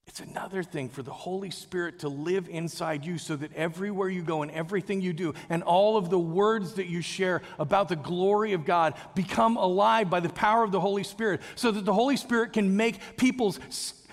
It's 0.07 0.21
another 0.21 0.63
thing 0.63 0.89
for 0.89 1.03
the 1.03 1.13
Holy 1.13 1.51
Spirit 1.51 2.01
to 2.01 2.09
live 2.09 2.49
inside 2.49 3.05
you 3.05 3.19
so 3.19 3.37
that 3.37 3.55
everywhere 3.55 4.09
you 4.09 4.23
go 4.23 4.43
and 4.43 4.51
everything 4.51 5.01
you 5.01 5.13
do 5.13 5.33
and 5.49 5.63
all 5.63 5.97
of 5.97 6.11
the 6.11 6.19
words 6.19 6.75
that 6.75 6.87
you 6.87 7.01
share 7.01 7.41
about 7.59 7.89
the 7.89 7.97
glory 7.97 8.53
of 8.53 8.65
God 8.65 8.95
become 9.15 9.57
alive 9.57 10.11
by 10.11 10.21
the 10.21 10.29
power 10.29 10.65
of 10.65 10.73
the 10.73 10.81
Holy 10.81 11.05
Spirit 11.05 11.41
so 11.55 11.71
that 11.71 11.85
the 11.85 11.95
Holy 11.95 12.17
Spirit 12.17 12.53
can 12.53 12.77
make 12.77 13.17
people's 13.17 13.59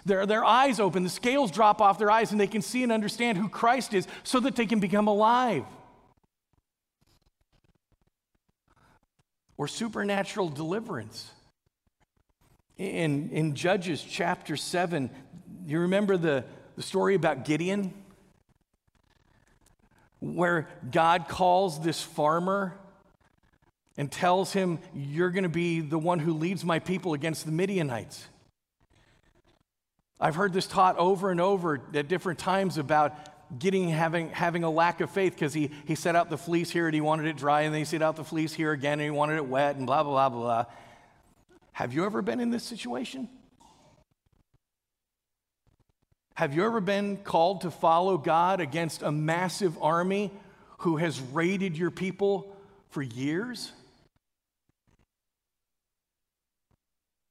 their, 0.05 0.25
their 0.25 0.45
eyes 0.45 0.79
open, 0.79 1.03
the 1.03 1.09
scales 1.09 1.51
drop 1.51 1.81
off 1.81 1.99
their 1.99 2.11
eyes, 2.11 2.31
and 2.31 2.39
they 2.39 2.47
can 2.47 2.61
see 2.61 2.83
and 2.83 2.91
understand 2.91 3.37
who 3.37 3.49
Christ 3.49 3.93
is 3.93 4.07
so 4.23 4.39
that 4.41 4.55
they 4.55 4.65
can 4.65 4.79
become 4.79 5.07
alive. 5.07 5.65
Or 9.57 9.67
supernatural 9.67 10.49
deliverance. 10.49 11.31
In, 12.77 13.29
in 13.31 13.55
Judges 13.55 14.01
chapter 14.01 14.55
7, 14.55 15.09
you 15.65 15.79
remember 15.79 16.17
the, 16.17 16.45
the 16.75 16.83
story 16.83 17.15
about 17.15 17.45
Gideon? 17.45 17.93
Where 20.19 20.67
God 20.91 21.27
calls 21.27 21.81
this 21.81 22.01
farmer 22.01 22.77
and 23.97 24.11
tells 24.11 24.53
him, 24.53 24.79
You're 24.93 25.29
going 25.29 25.43
to 25.43 25.49
be 25.49 25.81
the 25.81 25.99
one 25.99 26.19
who 26.19 26.33
leads 26.33 26.63
my 26.63 26.79
people 26.79 27.13
against 27.13 27.45
the 27.45 27.51
Midianites. 27.51 28.27
I've 30.19 30.35
heard 30.35 30.51
this 30.51 30.67
taught 30.67 30.97
over 30.97 31.31
and 31.31 31.39
over 31.39 31.81
at 31.93 32.07
different 32.07 32.39
times 32.39 32.77
about 32.77 33.13
getting 33.57 33.89
having 33.89 34.29
having 34.29 34.63
a 34.63 34.69
lack 34.69 35.01
of 35.01 35.09
faith 35.09 35.33
because 35.33 35.53
he 35.53 35.71
he 35.85 35.95
set 35.95 36.15
out 36.15 36.29
the 36.29 36.37
fleece 36.37 36.69
here 36.69 36.85
and 36.85 36.93
he 36.93 37.01
wanted 37.01 37.25
it 37.25 37.35
dry 37.35 37.61
and 37.61 37.73
then 37.73 37.79
he 37.79 37.85
set 37.85 38.01
out 38.01 38.15
the 38.15 38.23
fleece 38.23 38.53
here 38.53 38.71
again 38.71 38.93
and 38.93 39.01
he 39.01 39.09
wanted 39.09 39.37
it 39.37 39.45
wet 39.45 39.75
and 39.77 39.87
blah 39.87 40.03
blah 40.03 40.29
blah 40.29 40.41
blah. 40.41 40.65
Have 41.71 41.93
you 41.93 42.05
ever 42.05 42.21
been 42.21 42.39
in 42.39 42.49
this 42.49 42.63
situation? 42.63 43.29
Have 46.39 46.55
you 46.55 46.63
ever 46.63 46.79
been 46.79 47.17
called 47.17 47.59
to 47.61 47.69
follow 47.69 48.17
God 48.17 48.61
against 48.61 49.01
a 49.01 49.11
massive 49.11 49.77
army 49.81 50.31
who 50.77 50.95
has 50.95 51.19
raided 51.19 51.77
your 51.77 51.91
people 51.91 52.55
for 52.91 53.01
years? 53.01 53.73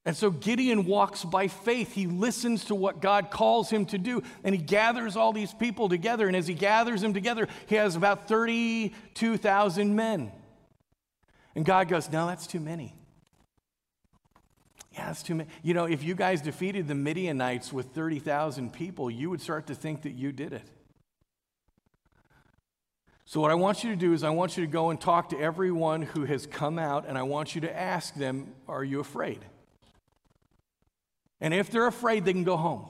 And 0.05 0.15
so 0.15 0.31
Gideon 0.31 0.85
walks 0.85 1.25
by 1.25 1.49
faith. 1.49 1.95
He 1.95 2.07
listens 2.07 2.67
to 2.67 2.75
what 2.75 3.01
God 3.01 3.31
calls 3.31 3.71
him 3.71 3.87
to 3.87 3.97
do, 3.97 4.23
and 4.45 4.55
he 4.55 4.61
gathers 4.61 5.17
all 5.17 5.33
these 5.33 5.55
people 5.55 5.89
together. 5.89 6.27
And 6.27 6.37
as 6.37 6.47
he 6.47 6.53
gathers 6.53 7.01
them 7.01 7.15
together, 7.15 7.49
he 7.67 7.77
has 7.77 7.97
about 7.97 8.29
32,000 8.29 9.97
men. 9.97 10.31
And 11.55 11.65
God 11.65 11.89
goes, 11.89 12.13
No, 12.13 12.27
that's 12.27 12.47
too 12.47 12.61
many. 12.61 12.98
Yeah, 14.99 15.07
that's 15.07 15.23
too 15.23 15.37
many. 15.37 15.49
You 15.63 15.75
know, 15.75 15.85
if 15.85 16.03
you 16.03 16.17
guys 16.17 16.43
defeated 16.43 16.89
the 16.89 16.95
Midianites 16.97 17.73
with 17.73 17.95
30,000 17.95 18.73
people, 18.73 19.09
you 19.09 19.31
would 19.31 19.41
start 19.41 19.69
to 19.69 19.75
think 19.77 20.03
that 20.03 20.11
you 20.11 20.33
did 20.33 20.53
it. 20.53 20.69
So, 23.25 23.41
what 23.41 23.53
I 23.53 23.55
want 23.55 23.85
you 23.85 23.91
to 23.91 23.97
do 23.97 24.13
is, 24.13 24.25
I 24.25 24.31
want 24.31 24.57
you 24.57 24.67
to 24.67 24.71
go 24.71 24.91
and 24.91 25.01
talk 25.01 25.29
to 25.29 25.39
everyone 25.39 26.03
who 26.03 26.25
has 26.25 26.47
come 26.47 26.81
out, 26.81 27.07
and 27.07 27.17
I 27.17 27.23
want 27.23 27.55
you 27.55 27.61
to 27.61 27.79
ask 27.79 28.13
them, 28.15 28.55
Are 28.67 28.83
you 28.83 28.99
afraid? 28.99 29.45
And 31.41 31.55
if 31.55 31.71
they're 31.71 31.87
afraid, 31.87 32.25
they 32.25 32.33
can 32.33 32.43
go 32.43 32.57
home. 32.57 32.89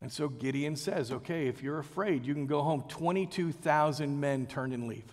And 0.00 0.10
so 0.10 0.28
Gideon 0.28 0.76
says, 0.76 1.12
Okay, 1.12 1.48
if 1.48 1.62
you're 1.62 1.80
afraid, 1.80 2.24
you 2.24 2.32
can 2.32 2.46
go 2.46 2.62
home. 2.62 2.84
22,000 2.88 4.18
men 4.18 4.46
turn 4.46 4.72
and 4.72 4.88
leave. 4.88 5.12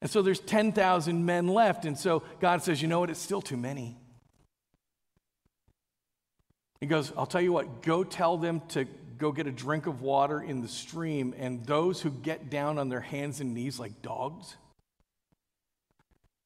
And 0.00 0.10
so 0.10 0.22
there's 0.22 0.40
10,000 0.40 1.26
men 1.26 1.48
left. 1.48 1.84
And 1.84 1.98
so 1.98 2.22
God 2.40 2.62
says, 2.62 2.80
You 2.80 2.88
know 2.88 3.00
what? 3.00 3.10
It's 3.10 3.20
still 3.20 3.42
too 3.42 3.56
many. 3.56 3.96
He 6.80 6.86
goes, 6.86 7.12
I'll 7.16 7.26
tell 7.26 7.40
you 7.40 7.52
what, 7.52 7.82
go 7.82 8.04
tell 8.04 8.36
them 8.36 8.62
to 8.68 8.86
go 9.18 9.32
get 9.32 9.46
a 9.48 9.52
drink 9.52 9.86
of 9.86 10.00
water 10.00 10.40
in 10.40 10.62
the 10.62 10.68
stream, 10.68 11.34
and 11.36 11.64
those 11.66 12.00
who 12.00 12.10
get 12.10 12.50
down 12.50 12.78
on 12.78 12.88
their 12.88 13.00
hands 13.00 13.40
and 13.40 13.52
knees 13.52 13.80
like 13.80 14.00
dogs, 14.00 14.56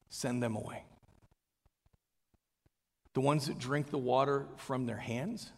send 0.09 0.43
them 0.43 0.57
away. 0.57 0.85
The 3.12 3.21
ones 3.21 3.47
that 3.47 3.59
drink 3.59 3.91
the 3.91 3.99
water 3.99 4.47
from 4.57 4.87
their 4.87 4.97
hands, 4.97 5.53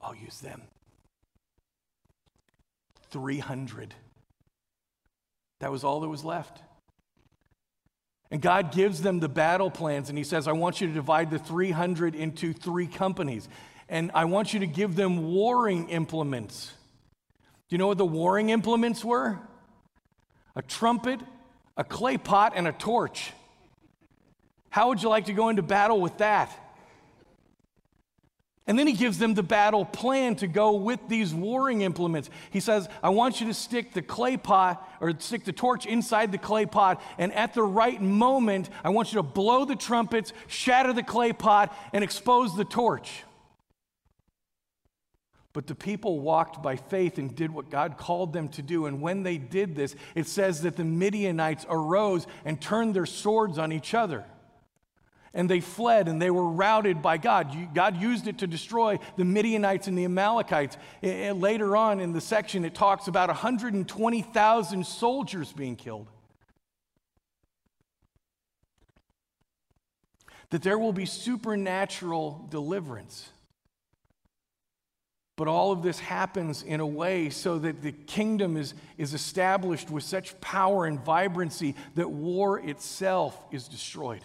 I'll 0.00 0.14
use 0.14 0.40
them. 0.40 0.60
300. 3.10 3.94
That 5.60 5.70
was 5.72 5.84
all 5.84 6.00
that 6.00 6.08
was 6.08 6.24
left. 6.24 6.60
And 8.30 8.42
God 8.42 8.72
gives 8.72 9.00
them 9.00 9.20
the 9.20 9.28
battle 9.28 9.70
plans, 9.70 10.08
and 10.08 10.18
He 10.18 10.24
says, 10.24 10.46
I 10.46 10.52
want 10.52 10.80
you 10.80 10.86
to 10.86 10.92
divide 10.92 11.30
the 11.30 11.38
300 11.38 12.14
into 12.14 12.52
three 12.52 12.86
companies, 12.86 13.48
and 13.88 14.10
I 14.14 14.26
want 14.26 14.52
you 14.52 14.60
to 14.60 14.66
give 14.66 14.96
them 14.96 15.32
warring 15.32 15.88
implements. 15.88 16.72
Do 17.68 17.74
you 17.74 17.78
know 17.78 17.86
what 17.86 17.98
the 17.98 18.06
warring 18.06 18.50
implements 18.50 19.04
were? 19.04 19.38
A 20.54 20.62
trumpet, 20.62 21.20
a 21.76 21.84
clay 21.84 22.18
pot, 22.18 22.52
and 22.54 22.68
a 22.68 22.72
torch. 22.72 23.32
How 24.70 24.88
would 24.88 25.02
you 25.02 25.08
like 25.08 25.26
to 25.26 25.32
go 25.32 25.48
into 25.48 25.62
battle 25.62 26.00
with 26.00 26.18
that? 26.18 26.50
And 28.68 28.78
then 28.78 28.86
he 28.86 28.92
gives 28.92 29.16
them 29.16 29.32
the 29.32 29.42
battle 29.42 29.86
plan 29.86 30.36
to 30.36 30.46
go 30.46 30.72
with 30.72 31.00
these 31.08 31.34
warring 31.34 31.80
implements. 31.80 32.28
He 32.50 32.60
says, 32.60 32.86
I 33.02 33.08
want 33.08 33.40
you 33.40 33.46
to 33.46 33.54
stick 33.54 33.94
the 33.94 34.02
clay 34.02 34.36
pot 34.36 34.86
or 35.00 35.18
stick 35.18 35.44
the 35.46 35.54
torch 35.54 35.86
inside 35.86 36.32
the 36.32 36.38
clay 36.38 36.66
pot, 36.66 37.02
and 37.16 37.32
at 37.32 37.54
the 37.54 37.62
right 37.62 38.00
moment, 38.00 38.68
I 38.84 38.90
want 38.90 39.10
you 39.10 39.16
to 39.16 39.22
blow 39.22 39.64
the 39.64 39.74
trumpets, 39.74 40.34
shatter 40.48 40.92
the 40.92 41.02
clay 41.02 41.32
pot, 41.32 41.74
and 41.94 42.04
expose 42.04 42.54
the 42.56 42.64
torch. 42.66 43.24
But 45.54 45.66
the 45.66 45.74
people 45.74 46.20
walked 46.20 46.62
by 46.62 46.76
faith 46.76 47.16
and 47.16 47.34
did 47.34 47.50
what 47.50 47.70
God 47.70 47.96
called 47.96 48.34
them 48.34 48.48
to 48.50 48.62
do. 48.62 48.84
And 48.84 49.00
when 49.00 49.22
they 49.22 49.38
did 49.38 49.74
this, 49.74 49.96
it 50.14 50.26
says 50.26 50.60
that 50.62 50.76
the 50.76 50.84
Midianites 50.84 51.64
arose 51.70 52.26
and 52.44 52.60
turned 52.60 52.94
their 52.94 53.06
swords 53.06 53.56
on 53.56 53.72
each 53.72 53.94
other 53.94 54.26
and 55.34 55.48
they 55.48 55.60
fled 55.60 56.08
and 56.08 56.20
they 56.20 56.30
were 56.30 56.48
routed 56.48 57.02
by 57.02 57.18
God. 57.18 57.74
God 57.74 58.00
used 58.00 58.26
it 58.26 58.38
to 58.38 58.46
destroy 58.46 58.98
the 59.16 59.24
Midianites 59.24 59.86
and 59.86 59.96
the 59.96 60.04
Amalekites. 60.04 60.76
And 61.02 61.40
later 61.40 61.76
on 61.76 62.00
in 62.00 62.12
the 62.12 62.20
section, 62.20 62.64
it 62.64 62.74
talks 62.74 63.08
about 63.08 63.28
120,000 63.28 64.86
soldiers 64.86 65.52
being 65.52 65.76
killed. 65.76 66.08
That 70.50 70.62
there 70.62 70.78
will 70.78 70.94
be 70.94 71.04
supernatural 71.04 72.46
deliverance. 72.50 73.28
But 75.36 75.46
all 75.46 75.70
of 75.70 75.82
this 75.82 76.00
happens 76.00 76.64
in 76.64 76.80
a 76.80 76.86
way 76.86 77.30
so 77.30 77.60
that 77.60 77.80
the 77.80 77.92
kingdom 77.92 78.56
is, 78.56 78.74
is 78.96 79.14
established 79.14 79.88
with 79.88 80.02
such 80.02 80.40
power 80.40 80.84
and 80.86 80.98
vibrancy 80.98 81.76
that 81.94 82.10
war 82.10 82.58
itself 82.58 83.40
is 83.52 83.68
destroyed. 83.68 84.22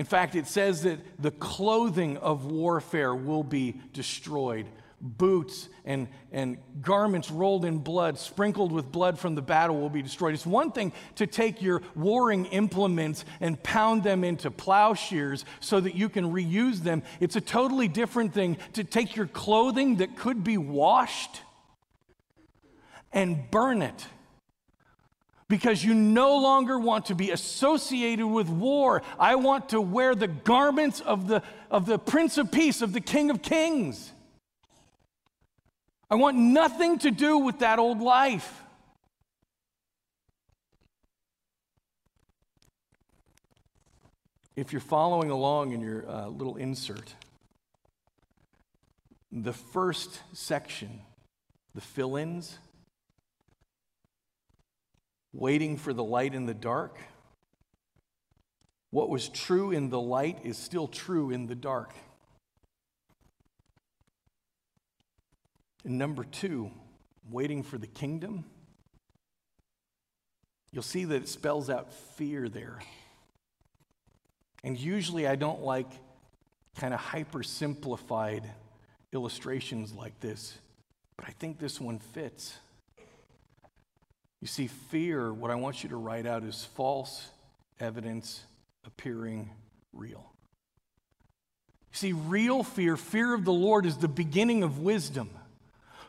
In 0.00 0.06
fact, 0.06 0.34
it 0.34 0.46
says 0.46 0.84
that 0.84 0.98
the 1.18 1.30
clothing 1.30 2.16
of 2.16 2.46
warfare 2.46 3.14
will 3.14 3.42
be 3.42 3.82
destroyed. 3.92 4.64
Boots 4.98 5.68
and, 5.84 6.08
and 6.32 6.56
garments 6.80 7.30
rolled 7.30 7.66
in 7.66 7.80
blood, 7.80 8.18
sprinkled 8.18 8.72
with 8.72 8.90
blood 8.90 9.18
from 9.18 9.34
the 9.34 9.42
battle, 9.42 9.78
will 9.78 9.90
be 9.90 10.00
destroyed. 10.00 10.32
It's 10.32 10.46
one 10.46 10.72
thing 10.72 10.94
to 11.16 11.26
take 11.26 11.60
your 11.60 11.82
warring 11.94 12.46
implements 12.46 13.26
and 13.42 13.62
pound 13.62 14.02
them 14.02 14.24
into 14.24 14.50
plowshares 14.50 15.44
so 15.60 15.80
that 15.80 15.94
you 15.94 16.08
can 16.08 16.32
reuse 16.32 16.78
them. 16.78 17.02
It's 17.20 17.36
a 17.36 17.42
totally 17.42 17.86
different 17.86 18.32
thing 18.32 18.56
to 18.72 18.84
take 18.84 19.16
your 19.16 19.26
clothing 19.26 19.96
that 19.96 20.16
could 20.16 20.42
be 20.42 20.56
washed 20.56 21.42
and 23.12 23.50
burn 23.50 23.82
it 23.82 24.06
because 25.50 25.82
you 25.84 25.94
no 25.94 26.38
longer 26.38 26.78
want 26.78 27.06
to 27.06 27.14
be 27.16 27.32
associated 27.32 28.24
with 28.24 28.48
war. 28.48 29.02
I 29.18 29.34
want 29.34 29.70
to 29.70 29.80
wear 29.80 30.14
the 30.14 30.28
garments 30.28 31.00
of 31.00 31.26
the, 31.26 31.42
of 31.72 31.86
the 31.86 31.98
Prince 31.98 32.38
of 32.38 32.52
Peace, 32.52 32.82
of 32.82 32.92
the 32.92 33.00
King 33.00 33.30
of 33.30 33.42
Kings. 33.42 34.12
I 36.08 36.14
want 36.14 36.36
nothing 36.36 37.00
to 37.00 37.10
do 37.10 37.38
with 37.38 37.58
that 37.58 37.80
old 37.80 38.00
life. 38.00 38.62
If 44.54 44.72
you're 44.72 44.80
following 44.80 45.30
along 45.30 45.72
in 45.72 45.80
your 45.80 46.08
uh, 46.08 46.28
little 46.28 46.56
insert, 46.56 47.12
the 49.32 49.52
first 49.52 50.20
section, 50.32 51.00
the 51.74 51.80
fill 51.80 52.14
ins, 52.14 52.56
waiting 55.32 55.76
for 55.76 55.92
the 55.92 56.04
light 56.04 56.34
in 56.34 56.46
the 56.46 56.54
dark. 56.54 56.98
What 58.90 59.08
was 59.08 59.28
true 59.28 59.70
in 59.70 59.90
the 59.90 60.00
light 60.00 60.40
is 60.44 60.58
still 60.58 60.88
true 60.88 61.30
in 61.30 61.46
the 61.46 61.54
dark. 61.54 61.94
And 65.84 65.96
number 65.96 66.24
two, 66.24 66.70
waiting 67.30 67.62
for 67.62 67.78
the 67.78 67.86
kingdom. 67.86 68.44
You'll 70.72 70.82
see 70.82 71.04
that 71.04 71.22
it 71.22 71.28
spells 71.28 71.70
out 71.70 71.92
fear 71.92 72.48
there. 72.48 72.78
And 74.62 74.78
usually 74.78 75.26
I 75.26 75.36
don't 75.36 75.62
like 75.62 75.90
kind 76.76 76.92
of 76.92 77.00
hyper 77.00 77.42
simplified 77.42 78.48
illustrations 79.12 79.92
like 79.92 80.18
this, 80.20 80.58
but 81.16 81.26
I 81.26 81.32
think 81.32 81.58
this 81.58 81.80
one 81.80 81.98
fits. 81.98 82.58
You 84.40 84.46
see, 84.46 84.68
fear, 84.68 85.32
what 85.32 85.50
I 85.50 85.54
want 85.54 85.82
you 85.82 85.90
to 85.90 85.96
write 85.96 86.26
out 86.26 86.44
is 86.44 86.64
false 86.74 87.28
evidence 87.78 88.42
appearing 88.84 89.50
real. 89.92 90.24
You 91.92 91.96
see, 91.96 92.12
real 92.12 92.62
fear, 92.62 92.96
fear 92.96 93.34
of 93.34 93.44
the 93.44 93.52
Lord, 93.52 93.84
is 93.84 93.98
the 93.98 94.08
beginning 94.08 94.62
of 94.62 94.78
wisdom. 94.78 95.30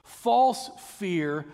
False 0.04 0.70
fear, 0.98 1.46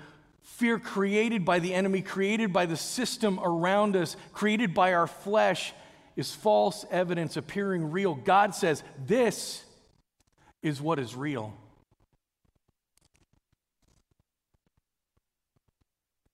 fear 0.41 0.77
created 0.77 1.45
by 1.45 1.59
the 1.59 1.73
enemy, 1.73 2.01
created 2.01 2.53
by 2.53 2.65
the 2.65 2.77
system 2.77 3.39
around 3.41 3.95
us, 3.95 4.15
created 4.33 4.73
by 4.73 4.93
our 4.93 5.07
flesh, 5.07 5.73
is 6.15 6.33
false 6.33 6.85
evidence 6.91 7.37
appearing 7.37 7.91
real. 7.91 8.15
God 8.15 8.53
says, 8.53 8.83
This 9.05 9.63
is 10.61 10.81
what 10.81 10.99
is 10.99 11.15
real. 11.15 11.53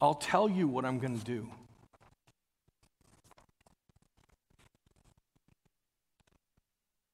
I'll 0.03 0.13
tell 0.13 0.49
you 0.49 0.67
what 0.67 0.83
I'm 0.83 0.99
going 0.99 1.17
to 1.17 1.23
do. 1.23 1.49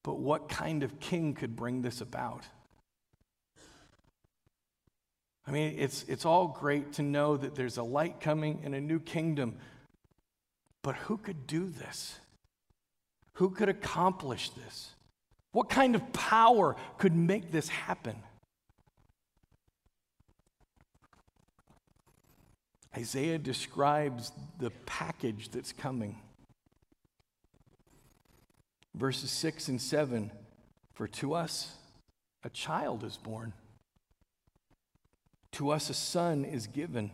But 0.02 0.18
what 0.18 0.48
kind 0.48 0.82
of 0.82 0.98
king 0.98 1.34
could 1.34 1.54
bring 1.54 1.82
this 1.82 2.00
about? 2.00 2.42
I 5.46 5.52
mean, 5.52 5.76
it's, 5.78 6.04
it's 6.08 6.24
all 6.24 6.48
great 6.48 6.94
to 6.94 7.02
know 7.02 7.36
that 7.36 7.54
there's 7.54 7.76
a 7.76 7.84
light 7.84 8.20
coming 8.20 8.62
and 8.64 8.74
a 8.74 8.80
new 8.80 8.98
kingdom, 8.98 9.54
but 10.82 10.96
who 10.96 11.16
could 11.16 11.46
do 11.46 11.68
this? 11.68 12.18
Who 13.34 13.50
could 13.50 13.68
accomplish 13.68 14.50
this? 14.50 14.90
What 15.52 15.68
kind 15.68 15.94
of 15.94 16.12
power 16.12 16.74
could 16.98 17.14
make 17.14 17.52
this 17.52 17.68
happen? 17.68 18.16
Isaiah 22.96 23.38
describes 23.38 24.32
the 24.58 24.70
package 24.86 25.50
that's 25.50 25.72
coming. 25.72 26.16
Verses 28.94 29.30
6 29.30 29.68
and 29.68 29.80
7 29.80 30.30
For 30.94 31.06
to 31.08 31.34
us 31.34 31.76
a 32.42 32.50
child 32.50 33.04
is 33.04 33.16
born, 33.16 33.52
to 35.52 35.70
us 35.70 35.90
a 35.90 35.94
son 35.94 36.44
is 36.44 36.66
given, 36.66 37.10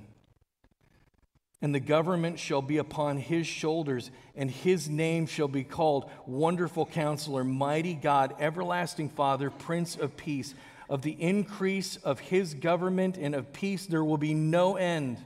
and 1.61 1.75
the 1.75 1.81
government 1.81 2.39
shall 2.39 2.63
be 2.63 2.79
upon 2.79 3.19
his 3.19 3.47
shoulders, 3.47 4.11
and 4.35 4.51
his 4.51 4.89
name 4.89 5.27
shall 5.27 5.49
be 5.49 5.65
called 5.65 6.11
Wonderful 6.27 6.87
Counselor, 6.87 7.45
Mighty 7.45 7.95
God, 7.95 8.35
Everlasting 8.39 9.11
Father, 9.11 9.51
Prince 9.51 9.97
of 9.97 10.17
Peace. 10.17 10.55
Of 10.89 11.03
the 11.03 11.17
increase 11.21 11.97
of 11.97 12.21
his 12.21 12.55
government 12.55 13.17
and 13.17 13.35
of 13.35 13.53
peace 13.53 13.87
there 13.87 14.05
will 14.05 14.19
be 14.19 14.35
no 14.35 14.77
end. 14.77 15.19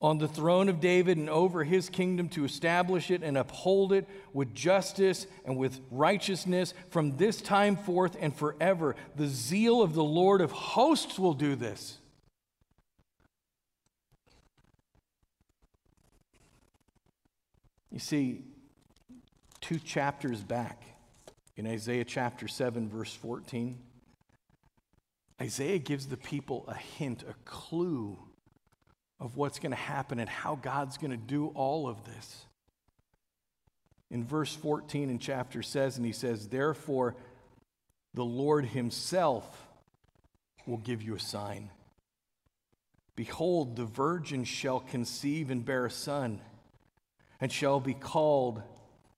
On 0.00 0.18
the 0.18 0.28
throne 0.28 0.68
of 0.68 0.78
David 0.78 1.18
and 1.18 1.28
over 1.28 1.64
his 1.64 1.88
kingdom 1.88 2.28
to 2.30 2.44
establish 2.44 3.10
it 3.10 3.22
and 3.24 3.36
uphold 3.36 3.92
it 3.92 4.06
with 4.32 4.54
justice 4.54 5.26
and 5.44 5.56
with 5.56 5.80
righteousness 5.90 6.72
from 6.90 7.16
this 7.16 7.40
time 7.40 7.76
forth 7.76 8.16
and 8.20 8.34
forever. 8.34 8.94
The 9.16 9.26
zeal 9.26 9.82
of 9.82 9.94
the 9.94 10.04
Lord 10.04 10.40
of 10.40 10.52
hosts 10.52 11.18
will 11.18 11.34
do 11.34 11.56
this. 11.56 11.98
You 17.90 17.98
see, 17.98 18.44
two 19.60 19.80
chapters 19.80 20.42
back 20.44 20.84
in 21.56 21.66
Isaiah 21.66 22.04
chapter 22.04 22.46
7, 22.46 22.88
verse 22.88 23.12
14, 23.12 23.76
Isaiah 25.42 25.80
gives 25.80 26.06
the 26.06 26.16
people 26.16 26.64
a 26.68 26.74
hint, 26.74 27.24
a 27.28 27.34
clue 27.44 28.16
of 29.20 29.36
what's 29.36 29.58
going 29.58 29.72
to 29.72 29.76
happen 29.76 30.20
and 30.20 30.28
how 30.28 30.56
God's 30.56 30.96
going 30.96 31.10
to 31.10 31.16
do 31.16 31.48
all 31.54 31.88
of 31.88 32.04
this. 32.04 32.44
In 34.10 34.24
verse 34.24 34.54
14 34.54 35.10
in 35.10 35.18
chapter 35.18 35.62
says, 35.62 35.96
and 35.96 36.06
he 36.06 36.12
says, 36.12 36.48
Therefore, 36.48 37.14
the 38.14 38.24
Lord 38.24 38.64
himself 38.66 39.66
will 40.66 40.78
give 40.78 41.02
you 41.02 41.14
a 41.14 41.20
sign. 41.20 41.70
Behold, 43.16 43.76
the 43.76 43.84
virgin 43.84 44.44
shall 44.44 44.80
conceive 44.80 45.50
and 45.50 45.64
bear 45.64 45.86
a 45.86 45.90
son 45.90 46.40
and 47.40 47.50
shall 47.50 47.80
be 47.80 47.94
called 47.94 48.62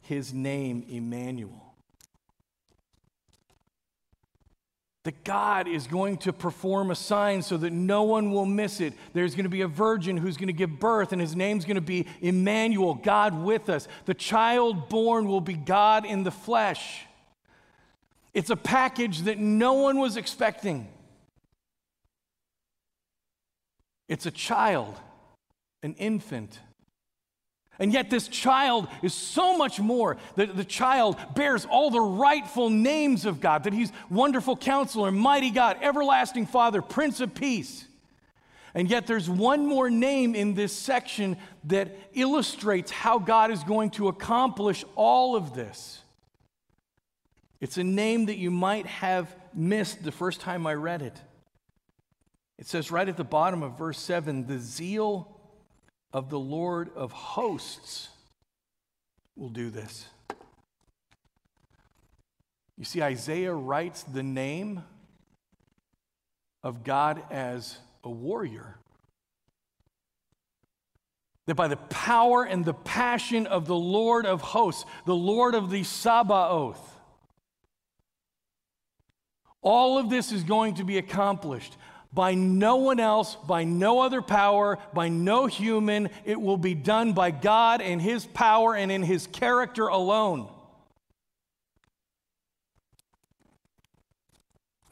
his 0.01 0.33
name 0.33 0.85
Emmanuel. 0.89 1.70
That 5.05 5.25
God 5.25 5.67
is 5.67 5.87
going 5.87 6.19
to 6.19 6.33
perform 6.33 6.91
a 6.91 6.95
sign 6.95 7.41
so 7.41 7.57
that 7.57 7.73
no 7.73 8.03
one 8.03 8.31
will 8.31 8.45
miss 8.45 8.81
it. 8.81 8.93
There's 9.15 9.35
going 9.35 9.45
to 9.45 9.51
be 9.51 9.63
a 9.63 9.69
virgin 9.69 10.19
who's 10.19 10.37
going 10.37 10.49
to 10.49 10.53
give 10.53 10.79
birth, 10.79 11.13
and 11.13 11.21
his 11.21 11.35
name's 11.35 11.65
going 11.65 11.77
to 11.77 11.81
be 11.81 12.07
Emmanuel, 12.21 12.95
God 12.95 13.35
with 13.43 13.71
us. 13.71 13.89
The 14.05 14.13
child 14.13 14.91
born 14.91 15.27
will 15.27 15.41
be 15.41 15.55
God 15.55 16.05
in 16.05 16.23
the 16.23 16.31
flesh. 16.31 17.07
It's 18.35 18.51
a 18.51 18.57
package 18.57 19.23
that 19.23 19.39
no 19.39 19.73
one 19.73 19.99
was 19.99 20.17
expecting. 20.19 20.87
It's 24.09 24.27
a 24.27 24.31
child, 24.31 24.97
an 25.83 25.95
infant 25.95 26.59
and 27.81 27.95
yet, 27.95 28.11
this 28.11 28.29
child 28.29 28.89
is 29.01 29.15
so 29.15 29.57
much 29.57 29.81
more. 29.81 30.19
The, 30.37 30.45
the 30.45 30.67
child 30.67 31.17
bears 31.35 31.65
all 31.65 31.91
the 31.91 32.01
rightful 32.01 32.69
names 32.69 33.25
of 33.25 33.41
God 33.41 33.65
that 33.65 33.73
he's 33.73 33.91
wonderful 34.11 34.55
counselor, 34.55 35.11
mighty 35.11 35.51
God, 35.51 35.79
everlasting 35.81 36.45
Father, 36.45 36.83
Prince 36.83 37.21
of 37.21 37.35
Peace. 37.35 37.87
And 38.75 38.91
yet, 38.91 39.07
there's 39.07 39.31
one 39.31 39.67
more 39.67 39.89
name 39.89 40.35
in 40.35 40.53
this 40.53 40.75
section 40.75 41.39
that 41.65 41.97
illustrates 42.13 42.91
how 42.91 43.19
God 43.19 43.51
is 43.51 43.65
going 43.65 43.91
to 43.93 44.09
accomplish 44.09 44.85
all 44.95 45.35
of 45.35 45.55
this. 45.55 46.03
It's 47.63 47.79
a 47.79 47.85
name 47.85 48.27
that 48.27 48.37
you 48.37 48.51
might 48.51 48.85
have 48.87 49.35
missed 49.55 50.05
the 50.05 50.13
first 50.13 50.43
time 50.43 50.67
I 50.67 50.75
read 50.75 51.01
it. 51.01 51.19
It 52.59 52.67
says 52.67 52.91
right 52.91 53.09
at 53.09 53.17
the 53.17 53.25
bottom 53.25 53.63
of 53.63 53.79
verse 53.79 53.99
7 53.99 54.47
the 54.47 54.59
zeal 54.59 55.40
of 56.13 56.31
the 56.31 56.39
Lord 56.39 56.91
of 56.95 57.13
hosts 57.13 58.09
will 59.37 59.49
do 59.49 59.71
this. 59.71 60.07
You 62.77 62.85
see, 62.85 63.03
Isaiah 63.03 63.53
writes 63.55 64.03
the 64.03 64.23
name 64.23 64.83
of 66.63 66.83
God 66.85 67.23
as 67.31 67.77
a 68.03 68.11
warrior. 68.11 68.77
That 71.47 71.55
by 71.57 71.69
the 71.69 71.77
power 71.77 72.45
and 72.45 72.65
the 72.65 72.75
passion 72.75 73.47
of 73.47 73.67
the 73.67 73.77
Lord 73.77 74.25
of 74.25 74.41
hosts, 74.41 74.85
the 75.05 75.15
Lord 75.15 75.55
of 75.55 75.71
the 75.71 75.85
Sabaoth, 75.85 76.97
all 79.63 79.99
of 79.99 80.09
this 80.09 80.33
is 80.33 80.43
going 80.43 80.75
to 80.77 80.85
be 80.85 80.97
accomplished 80.97 81.77
by 82.13 82.35
no 82.35 82.77
one 82.77 82.99
else, 82.99 83.37
by 83.37 83.65
no 83.65 84.01
other 84.01 84.21
power, 84.21 84.79
by 84.93 85.09
no 85.09 85.47
human. 85.47 86.11
It 86.25 86.41
will 86.41 86.57
be 86.57 86.75
done 86.75 87.13
by 87.13 87.31
God 87.31 87.81
and 87.81 88.03
His 88.03 88.27
power 88.27 88.75
and 88.75 88.91
in 88.91 89.03
His 89.03 89.27
character 89.29 89.87
alone. 89.87 90.49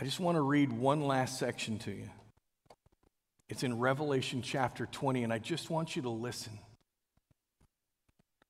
I 0.00 0.04
just 0.04 0.20
want 0.20 0.36
to 0.36 0.42
read 0.42 0.72
one 0.72 1.00
last 1.00 1.38
section 1.40 1.78
to 1.80 1.90
you. 1.90 2.08
It's 3.48 3.64
in 3.64 3.80
Revelation 3.80 4.42
chapter 4.42 4.86
20, 4.86 5.24
and 5.24 5.32
I 5.32 5.38
just 5.38 5.70
want 5.70 5.96
you 5.96 6.02
to 6.02 6.10
listen. 6.10 6.56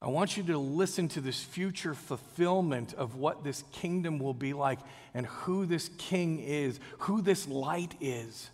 I 0.02 0.08
want 0.08 0.36
you 0.36 0.42
to 0.44 0.58
listen 0.58 1.08
to 1.08 1.20
this 1.20 1.42
future 1.42 1.94
fulfillment 1.94 2.94
of 2.94 3.16
what 3.16 3.44
this 3.44 3.64
kingdom 3.72 4.18
will 4.18 4.34
be 4.34 4.52
like 4.52 4.78
and 5.14 5.26
who 5.26 5.66
this 5.66 5.90
king 5.98 6.38
is, 6.38 6.78
who 6.98 7.22
this 7.22 7.48
light 7.48 7.94
is. 8.00 8.50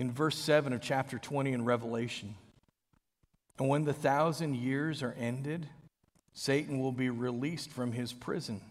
In 0.00 0.10
verse 0.10 0.38
7 0.38 0.72
of 0.72 0.80
chapter 0.80 1.18
20 1.18 1.52
in 1.52 1.62
Revelation. 1.62 2.34
And 3.58 3.68
when 3.68 3.84
the 3.84 3.92
thousand 3.92 4.56
years 4.56 5.02
are 5.02 5.14
ended, 5.18 5.68
Satan 6.32 6.80
will 6.80 6.90
be 6.90 7.10
released 7.10 7.70
from 7.70 7.92
his 7.92 8.14
prison 8.14 8.62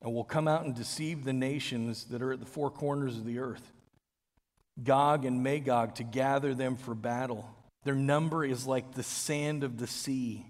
and 0.00 0.14
will 0.14 0.24
come 0.24 0.48
out 0.48 0.64
and 0.64 0.74
deceive 0.74 1.24
the 1.24 1.34
nations 1.34 2.04
that 2.04 2.22
are 2.22 2.32
at 2.32 2.40
the 2.40 2.46
four 2.46 2.70
corners 2.70 3.18
of 3.18 3.26
the 3.26 3.38
earth, 3.38 3.70
Gog 4.82 5.26
and 5.26 5.42
Magog, 5.42 5.96
to 5.96 6.04
gather 6.04 6.54
them 6.54 6.76
for 6.76 6.94
battle. 6.94 7.46
Their 7.84 7.94
number 7.94 8.46
is 8.46 8.66
like 8.66 8.94
the 8.94 9.02
sand 9.02 9.62
of 9.62 9.76
the 9.76 9.86
sea. 9.86 10.46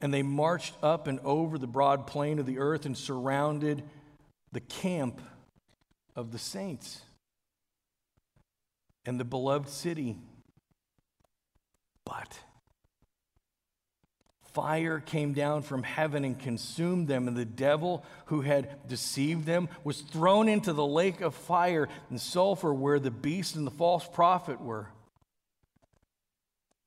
And 0.00 0.14
they 0.14 0.22
marched 0.22 0.74
up 0.80 1.08
and 1.08 1.18
over 1.24 1.58
the 1.58 1.66
broad 1.66 2.06
plain 2.06 2.38
of 2.38 2.46
the 2.46 2.60
earth 2.60 2.86
and 2.86 2.96
surrounded 2.96 3.82
the 4.52 4.60
camp 4.60 5.20
of 6.14 6.30
the 6.30 6.38
saints 6.38 7.00
and 9.06 9.18
the 9.18 9.24
beloved 9.24 9.68
city. 9.68 10.16
But 12.04 12.38
fire 14.52 15.00
came 15.00 15.32
down 15.32 15.62
from 15.62 15.82
heaven 15.82 16.24
and 16.24 16.38
consumed 16.38 17.08
them, 17.08 17.28
and 17.28 17.36
the 17.36 17.44
devil 17.44 18.04
who 18.26 18.40
had 18.40 18.86
deceived 18.88 19.46
them 19.46 19.68
was 19.84 20.00
thrown 20.00 20.48
into 20.48 20.72
the 20.72 20.86
lake 20.86 21.20
of 21.20 21.34
fire 21.34 21.88
and 22.08 22.20
sulfur 22.20 22.72
where 22.74 22.98
the 22.98 23.10
beast 23.10 23.56
and 23.56 23.66
the 23.66 23.70
false 23.70 24.06
prophet 24.06 24.60
were. 24.60 24.88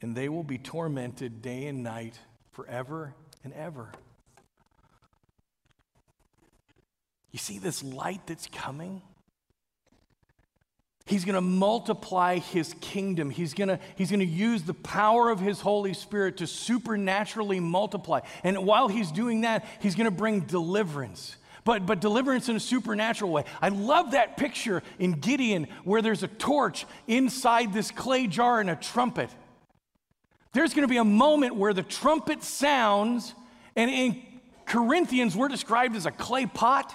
And 0.02 0.16
they 0.16 0.28
will 0.28 0.44
be 0.44 0.58
tormented 0.58 1.42
day 1.42 1.66
and 1.68 1.84
night 1.84 2.20
forever 2.52 3.16
and 3.44 3.54
ever. 3.54 3.90
You 7.32 7.40
see 7.40 7.58
this 7.58 7.82
light 7.82 8.28
that's 8.28 8.48
coming? 8.48 9.02
He's 11.06 11.26
going 11.26 11.36
to 11.36 11.42
multiply 11.42 12.38
his 12.40 12.74
kingdom. 12.80 13.30
He's 13.30 13.54
going 13.54 13.68
to, 13.68 13.80
he's 13.98 14.10
going 14.10 14.22
to 14.22 14.26
use 14.26 14.64
the 14.64 14.74
power 14.74 15.30
of 15.30 15.40
his 15.40 15.60
Holy 15.60 15.94
Spirit 15.94 16.38
to 16.38 16.48
supernaturally 16.48 17.60
multiply. 17.60 18.22
And 18.44 18.66
while 18.66 18.88
he's 18.88 19.12
doing 19.12 19.42
that, 19.42 19.66
he's 19.82 19.96
going 19.96 20.06
to 20.06 20.12
bring 20.12 20.42
deliverance. 20.42 21.36
But, 21.66 21.86
but 21.86 22.00
deliverance 22.00 22.48
in 22.50 22.56
a 22.56 22.60
supernatural 22.60 23.32
way. 23.32 23.44
I 23.62 23.70
love 23.70 24.12
that 24.12 24.38
picture 24.38 24.82
in 24.98 25.14
Gideon 25.14 25.68
where 25.84 26.02
there's 26.02 26.24
a 26.24 26.28
torch 26.28 26.86
inside 27.08 27.74
this 27.74 27.92
clay 27.92 28.28
jar 28.28 28.60
and 28.60 28.70
a 28.70 28.76
trumpet. 28.76 29.30
There's 30.54 30.74
going 30.74 30.88
to 30.88 30.92
be 30.92 30.98
a 30.98 31.06
moment 31.06 31.56
where 31.56 31.74
the 31.74 31.84
trumpet 31.84 32.44
sounds, 32.44 33.34
and 33.76 33.90
in 33.90 34.22
Corinthians, 34.66 35.36
we're 35.36 35.48
described 35.48 35.96
as 35.96 36.06
a 36.06 36.12
clay 36.12 36.46
pot. 36.46 36.94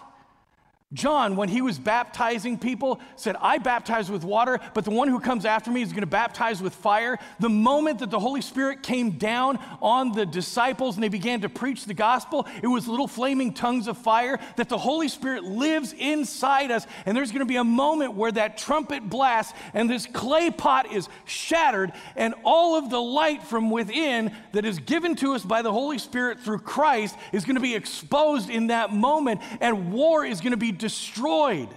John, 0.95 1.37
when 1.37 1.51
he 1.51 1.61
was 1.61 1.79
baptizing 1.79 2.59
people, 2.59 2.99
said, 3.15 3.37
I 3.43 3.59
baptize 3.59 4.11
with 4.11 4.25
water, 4.25 4.59
but 4.73 4.87
the 4.87 4.91
one 4.91 5.09
who 5.09 5.21
comes 5.21 5.45
after 5.45 5.71
me 5.71 5.83
is 5.83 5.91
going 5.91 6.01
to 6.01 6.07
baptize 6.07 6.63
with 6.63 6.75
fire. 6.75 7.19
The 7.41 7.51
moment 7.51 7.99
that 7.99 8.11
the 8.11 8.19
Holy 8.19 8.41
Spirit 8.41 8.83
came 8.83 9.11
down 9.11 9.59
on 9.83 10.13
the 10.13 10.25
disciples 10.25 10.97
and 10.97 11.05
they 11.05 11.11
began 11.11 11.43
to 11.43 11.51
preach 11.51 11.85
the 11.85 11.93
gospel, 11.93 12.47
it 12.63 12.69
was 12.69 12.89
little 12.89 13.07
flaming 13.07 13.53
tongues 13.53 13.87
of 13.87 13.99
fire 13.99 14.39
that 14.57 14.71
the 14.71 14.79
Holy 14.79 15.09
Spirit 15.09 15.45
lives 15.45 15.93
inside 15.93 16.71
us. 16.71 16.87
And 17.05 17.15
there's 17.15 17.33
going 17.33 17.41
to 17.41 17.45
be 17.45 17.57
a 17.57 17.65
moment 17.65 18.15
where 18.15 18.33
that 18.33 18.57
trumpet 18.57 19.11
blasts 19.11 19.53
and 19.75 19.91
this 19.91 20.07
clay 20.07 20.51
pot 20.51 20.91
is 20.91 21.11
shattered, 21.27 21.93
and 22.17 22.35
all 22.45 22.79
of 22.79 22.89
the 22.89 23.01
light 23.01 23.43
from 23.43 23.71
within 23.71 24.35
that 24.53 24.65
is 24.65 24.79
given 24.79 25.17
to 25.17 25.35
us 25.35 25.45
by 25.45 25.61
the 25.61 25.73
Holy 25.73 25.99
Spirit 25.99 26.41
through 26.41 26.61
Christ 26.61 27.15
is 27.33 27.45
going 27.45 27.57
to 27.57 27.61
be 27.61 27.75
exposed 27.75 28.49
in 28.49 28.69
that 28.69 28.91
moment, 28.91 29.43
and 29.61 29.93
war 29.93 30.25
is 30.25 30.41
going 30.41 30.53
to 30.53 30.57
be 30.57 30.78
destroyed. 30.79 31.69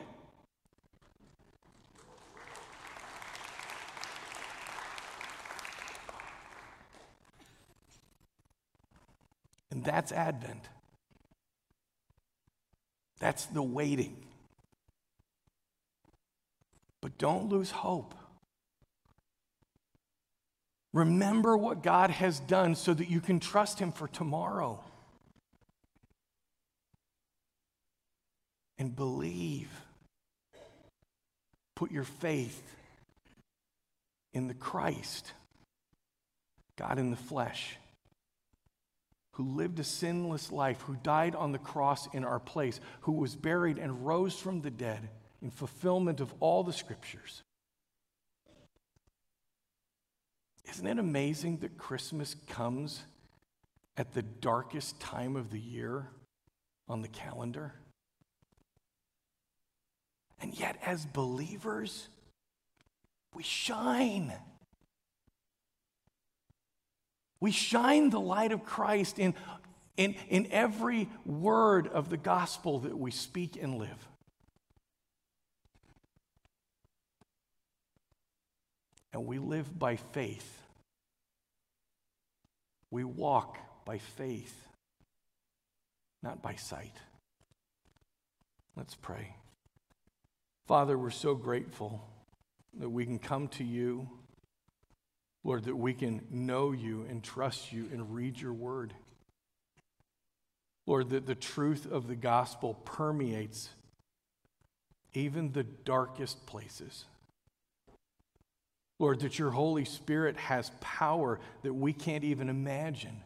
And 9.72 9.84
that's 9.84 10.12
Advent. 10.12 10.64
That's 13.20 13.45
the 13.45 13.64
waiting. 13.64 14.16
But 17.02 17.18
don't 17.18 17.49
lose 17.49 17.72
hope. 17.72 18.14
Remember 20.93 21.56
what 21.56 21.84
God 21.84 22.10
has 22.10 22.39
done 22.41 22.76
so 22.76 22.93
that 22.93 23.10
you 23.10 23.22
can 23.22 23.39
trust 23.39 23.80
Him 23.80 23.91
for 23.91 24.08
tomorrow. 24.08 24.84
And 28.82 28.95
believe. 28.95 29.69
Put 31.75 31.91
your 31.91 32.03
faith 32.03 32.63
in 34.34 34.47
the 34.47 34.55
Christ, 34.55 35.34
God 36.79 36.97
in 36.97 37.11
the 37.11 37.15
flesh, 37.15 37.77
who 39.34 39.43
lived 39.43 39.77
a 39.77 39.84
sinless 39.84 40.51
life, 40.51 40.82
who 40.82 40.95
died 40.95 41.36
on 41.36 41.51
the 41.51 41.59
cross 41.59 42.11
in 42.11 42.25
our 42.25 42.39
place, 42.39 42.79
who 43.01 43.11
was 43.11 43.36
buried 43.36 43.77
and 43.77 44.03
rose 44.03 44.34
from 44.34 44.61
the 44.61 44.71
dead 44.71 45.09
in 45.43 45.51
fulfillment 45.51 46.19
of 46.19 46.34
all 46.39 46.63
the 46.63 46.73
scriptures. 46.73 47.43
Isn't 50.71 50.88
it 50.88 50.97
amazing 50.97 51.57
that 51.57 51.77
Christmas 51.77 52.36
comes 52.47 53.03
at 53.95 54.15
the 54.15 54.23
darkest 54.23 54.99
time 54.99 55.36
of 55.36 55.51
the 55.51 55.59
year 55.59 56.07
on 56.89 57.03
the 57.03 57.07
calendar? 57.07 57.75
And 60.42 60.58
yet, 60.60 60.78
as 60.84 61.06
believers, 61.06 62.08
we 63.36 63.44
shine. 63.44 64.34
We 67.39 67.52
shine 67.52 68.10
the 68.10 68.20
light 68.20 68.52
of 68.52 68.66
Christ 68.66 69.20
in, 69.20 69.36
in, 69.98 70.16
in 70.30 70.48
every 70.52 71.10
word 71.26 71.88
of 71.88 72.10
the 72.10 72.18
gospel 72.18 72.80
that 72.80 72.98
we 72.98 73.12
speak 73.12 73.62
and 73.62 73.78
live. 73.78 74.08
And 79.14 79.26
we 79.26 79.39
live 79.39 79.78
by 79.78 79.98
faith. 79.98 80.62
We 82.89 83.04
walk 83.04 83.58
by 83.86 84.00
faith, 84.00 84.56
not 86.24 86.42
by 86.42 86.56
sight. 86.56 86.96
Let's 88.76 88.96
pray. 88.96 89.36
Father, 90.68 90.97
we're 90.97 91.09
so 91.09 91.36
grateful 91.36 92.07
that 92.80 92.89
we 92.89 93.05
can 93.05 93.20
come 93.20 93.47
to 93.49 93.64
you. 93.64 94.09
Lord, 95.43 95.66
that 95.66 95.76
we 95.76 95.93
can 95.93 96.22
know 96.30 96.72
you 96.72 97.05
and 97.09 97.24
trust 97.24 97.74
you 97.74 97.89
and 97.91 98.14
read 98.14 98.39
your 98.39 98.53
word. 98.53 98.93
Lord, 100.86 101.09
that 101.09 101.26
the 101.26 101.36
truth 101.36 101.91
of 101.91 102.07
the 102.07 102.16
gospel 102.16 102.76
permeates 102.86 103.70
even 105.14 105.51
the 105.51 105.64
darkest 105.64 106.45
places. 106.45 107.05
Lord, 108.99 109.22
that 109.22 109.39
your 109.39 109.51
Holy 109.51 109.84
Spirit 109.84 110.38
has 110.38 110.72
power 110.80 111.39
that 111.64 111.74
we 111.74 111.91
can't 111.91 112.24
even 112.24 112.49
imagine 112.49 113.24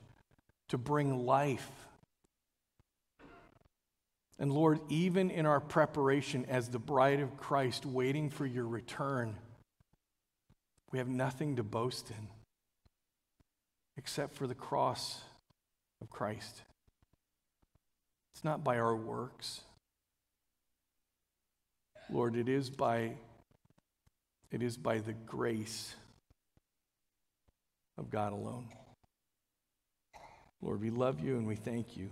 to 0.70 0.78
bring 0.78 1.26
life. 1.26 1.70
And 4.38 4.52
Lord, 4.52 4.80
even 4.90 5.32
in 5.32 5.46
our 5.46 5.62
preparation 5.62 6.46
as 6.50 6.70
the 6.70 6.80
bride 6.80 7.22
of 7.22 7.38
Christ, 7.38 7.86
waiting 7.86 8.30
for 8.30 8.46
your 8.46 8.68
return, 8.68 9.36
we 10.92 11.00
have 11.00 11.08
nothing 11.08 11.56
to 11.56 11.64
boast 11.64 12.10
in 12.10 12.28
except 13.98 14.36
for 14.36 14.46
the 14.46 14.56
cross 14.56 15.22
of 16.02 16.10
Christ. 16.10 16.64
It's 18.34 18.44
not 18.44 18.64
by 18.64 18.78
our 18.78 18.96
works. 18.96 19.62
Lord, 22.12 22.36
it 22.36 22.50
is 22.50 22.70
by 22.70 23.14
it 24.52 24.62
is 24.62 24.78
by 24.78 25.00
the 25.00 25.14
grace 25.14 25.96
of 27.98 28.10
God 28.10 28.32
alone. 28.32 28.68
Lord, 30.62 30.82
we 30.82 30.90
love 30.90 31.20
you 31.20 31.38
and 31.38 31.48
we 31.48 31.56
thank 31.56 31.98
you. 31.98 32.12